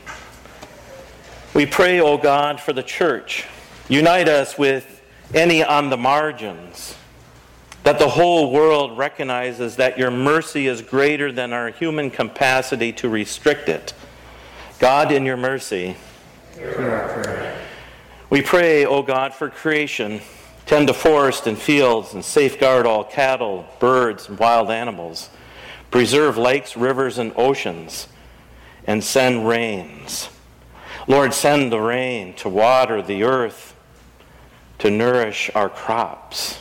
We 1.54 1.66
pray, 1.66 2.00
O 2.00 2.16
God, 2.16 2.61
for 2.61 2.72
the 2.72 2.83
church. 2.83 3.44
Unite 3.88 4.28
us 4.28 4.56
with 4.56 5.02
any 5.35 5.62
on 5.62 5.90
the 5.90 5.96
margins, 5.96 6.96
that 7.83 7.99
the 7.99 8.09
whole 8.09 8.51
world 8.51 8.99
recognizes 8.99 9.77
that 9.77 9.99
your 9.99 10.11
mercy 10.11 10.66
is 10.66 10.83
greater 10.83 11.33
than 11.33 11.53
our 11.53 11.71
human 11.71 12.11
capacity 12.11 12.93
to 12.93 13.09
restrict 13.09 13.69
it. 13.69 13.95
God, 14.79 15.12
in 15.12 15.25
your 15.25 15.37
mercy. 15.37 15.97
We 18.29 18.43
pray, 18.43 18.85
O 18.85 19.03
God, 19.03 19.35
for 19.35 19.51
creation. 19.51 20.21
Tend 20.66 20.88
the 20.88 20.95
forest 20.95 21.47
and 21.47 21.59
fields 21.59 22.14
and 22.14 22.25
safeguard 22.25 22.87
all 22.87 23.03
cattle, 23.03 23.66
birds, 23.79 24.29
and 24.29 24.38
wild 24.38 24.71
animals. 24.71 25.31
Preserve 25.90 26.38
lakes, 26.38 26.77
rivers, 26.77 27.19
and 27.19 27.33
oceans, 27.35 28.07
and 28.87 29.03
send 29.03 29.49
rains. 29.49 30.29
Lord, 31.09 31.35
send 31.35 31.73
the 31.73 31.81
rain 31.81 32.35
to 32.35 32.49
water 32.49 33.03
the 33.03 33.25
earth, 33.25 33.75
to 34.79 34.90
nourish 34.90 35.51
our 35.55 35.69
crops. 35.69 36.59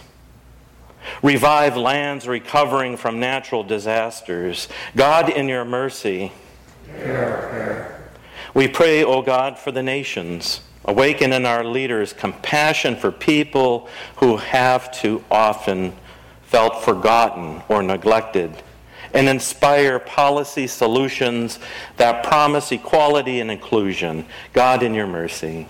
Revive 1.22 1.78
lands 1.78 2.28
recovering 2.28 2.98
from 2.98 3.20
natural 3.20 3.64
disasters. 3.64 4.68
God, 4.96 5.30
in 5.30 5.48
your 5.48 5.66
mercy, 5.66 6.32
we 8.54 8.68
pray, 8.68 9.04
O 9.04 9.22
God, 9.22 9.58
for 9.58 9.72
the 9.72 9.84
nations 9.84 10.62
Awaken 10.90 11.34
in 11.34 11.46
our 11.46 11.64
leaders 11.64 12.14
compassion 12.14 12.96
for 12.96 13.12
people 13.12 13.88
who 14.16 14.38
have 14.38 14.92
too 14.92 15.24
often 15.30 15.94
felt 16.42 16.84
forgotten 16.84 17.62
or 17.70 17.84
neglected, 17.84 18.52
and 19.14 19.30
inspire 19.30 20.00
policy 20.00 20.66
solutions 20.66 21.60
that 21.98 22.24
promise 22.24 22.72
equality 22.72 23.40
and 23.40 23.52
inclusion. 23.52 24.26
God, 24.54 24.82
in 24.82 24.96
your 24.96 25.06
mercy. 25.06 25.68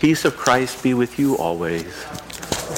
Peace 0.00 0.24
of 0.24 0.36
Christ 0.36 0.82
be 0.82 0.94
with 0.94 1.18
you 1.18 1.36
always. 1.36 2.06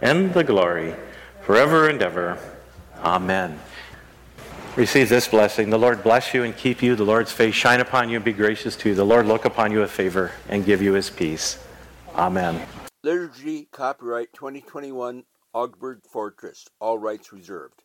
and 0.00 0.32
the 0.34 0.44
glory, 0.44 0.94
forever 1.42 1.88
and 1.88 2.02
ever. 2.02 2.38
Amen. 2.98 3.58
Receive 4.76 5.08
this 5.08 5.26
blessing. 5.26 5.70
The 5.70 5.78
Lord 5.78 6.02
bless 6.02 6.34
you 6.34 6.44
and 6.44 6.56
keep 6.56 6.82
you. 6.82 6.94
The 6.94 7.04
Lord's 7.04 7.32
face 7.32 7.54
shine 7.54 7.80
upon 7.80 8.08
you 8.08 8.16
and 8.16 8.24
be 8.24 8.32
gracious 8.32 8.76
to 8.76 8.90
you. 8.90 8.94
The 8.94 9.04
Lord 9.04 9.26
look 9.26 9.44
upon 9.44 9.72
you 9.72 9.80
with 9.80 9.90
favor 9.90 10.30
and 10.48 10.64
give 10.64 10.80
you 10.80 10.92
his 10.92 11.10
peace. 11.10 11.58
Amen. 12.14 12.64
Liturgy 13.02 13.68
copyright 13.72 14.32
2021 14.34 15.24
Augsburg 15.52 16.04
Fortress. 16.04 16.68
All 16.80 16.98
rights 16.98 17.32
reserved. 17.32 17.82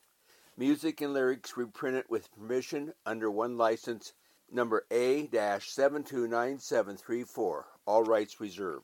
Music 0.58 1.02
and 1.02 1.14
lyrics 1.14 1.58
reprinted 1.58 2.06
with 2.10 2.32
permission 2.32 2.94
under 3.06 3.32
OneLicense 3.32 4.14
number 4.52 4.86
A 4.92 5.30
729734, 5.32 7.66
all 7.86 8.04
rights 8.04 8.40
reserved. 8.40 8.82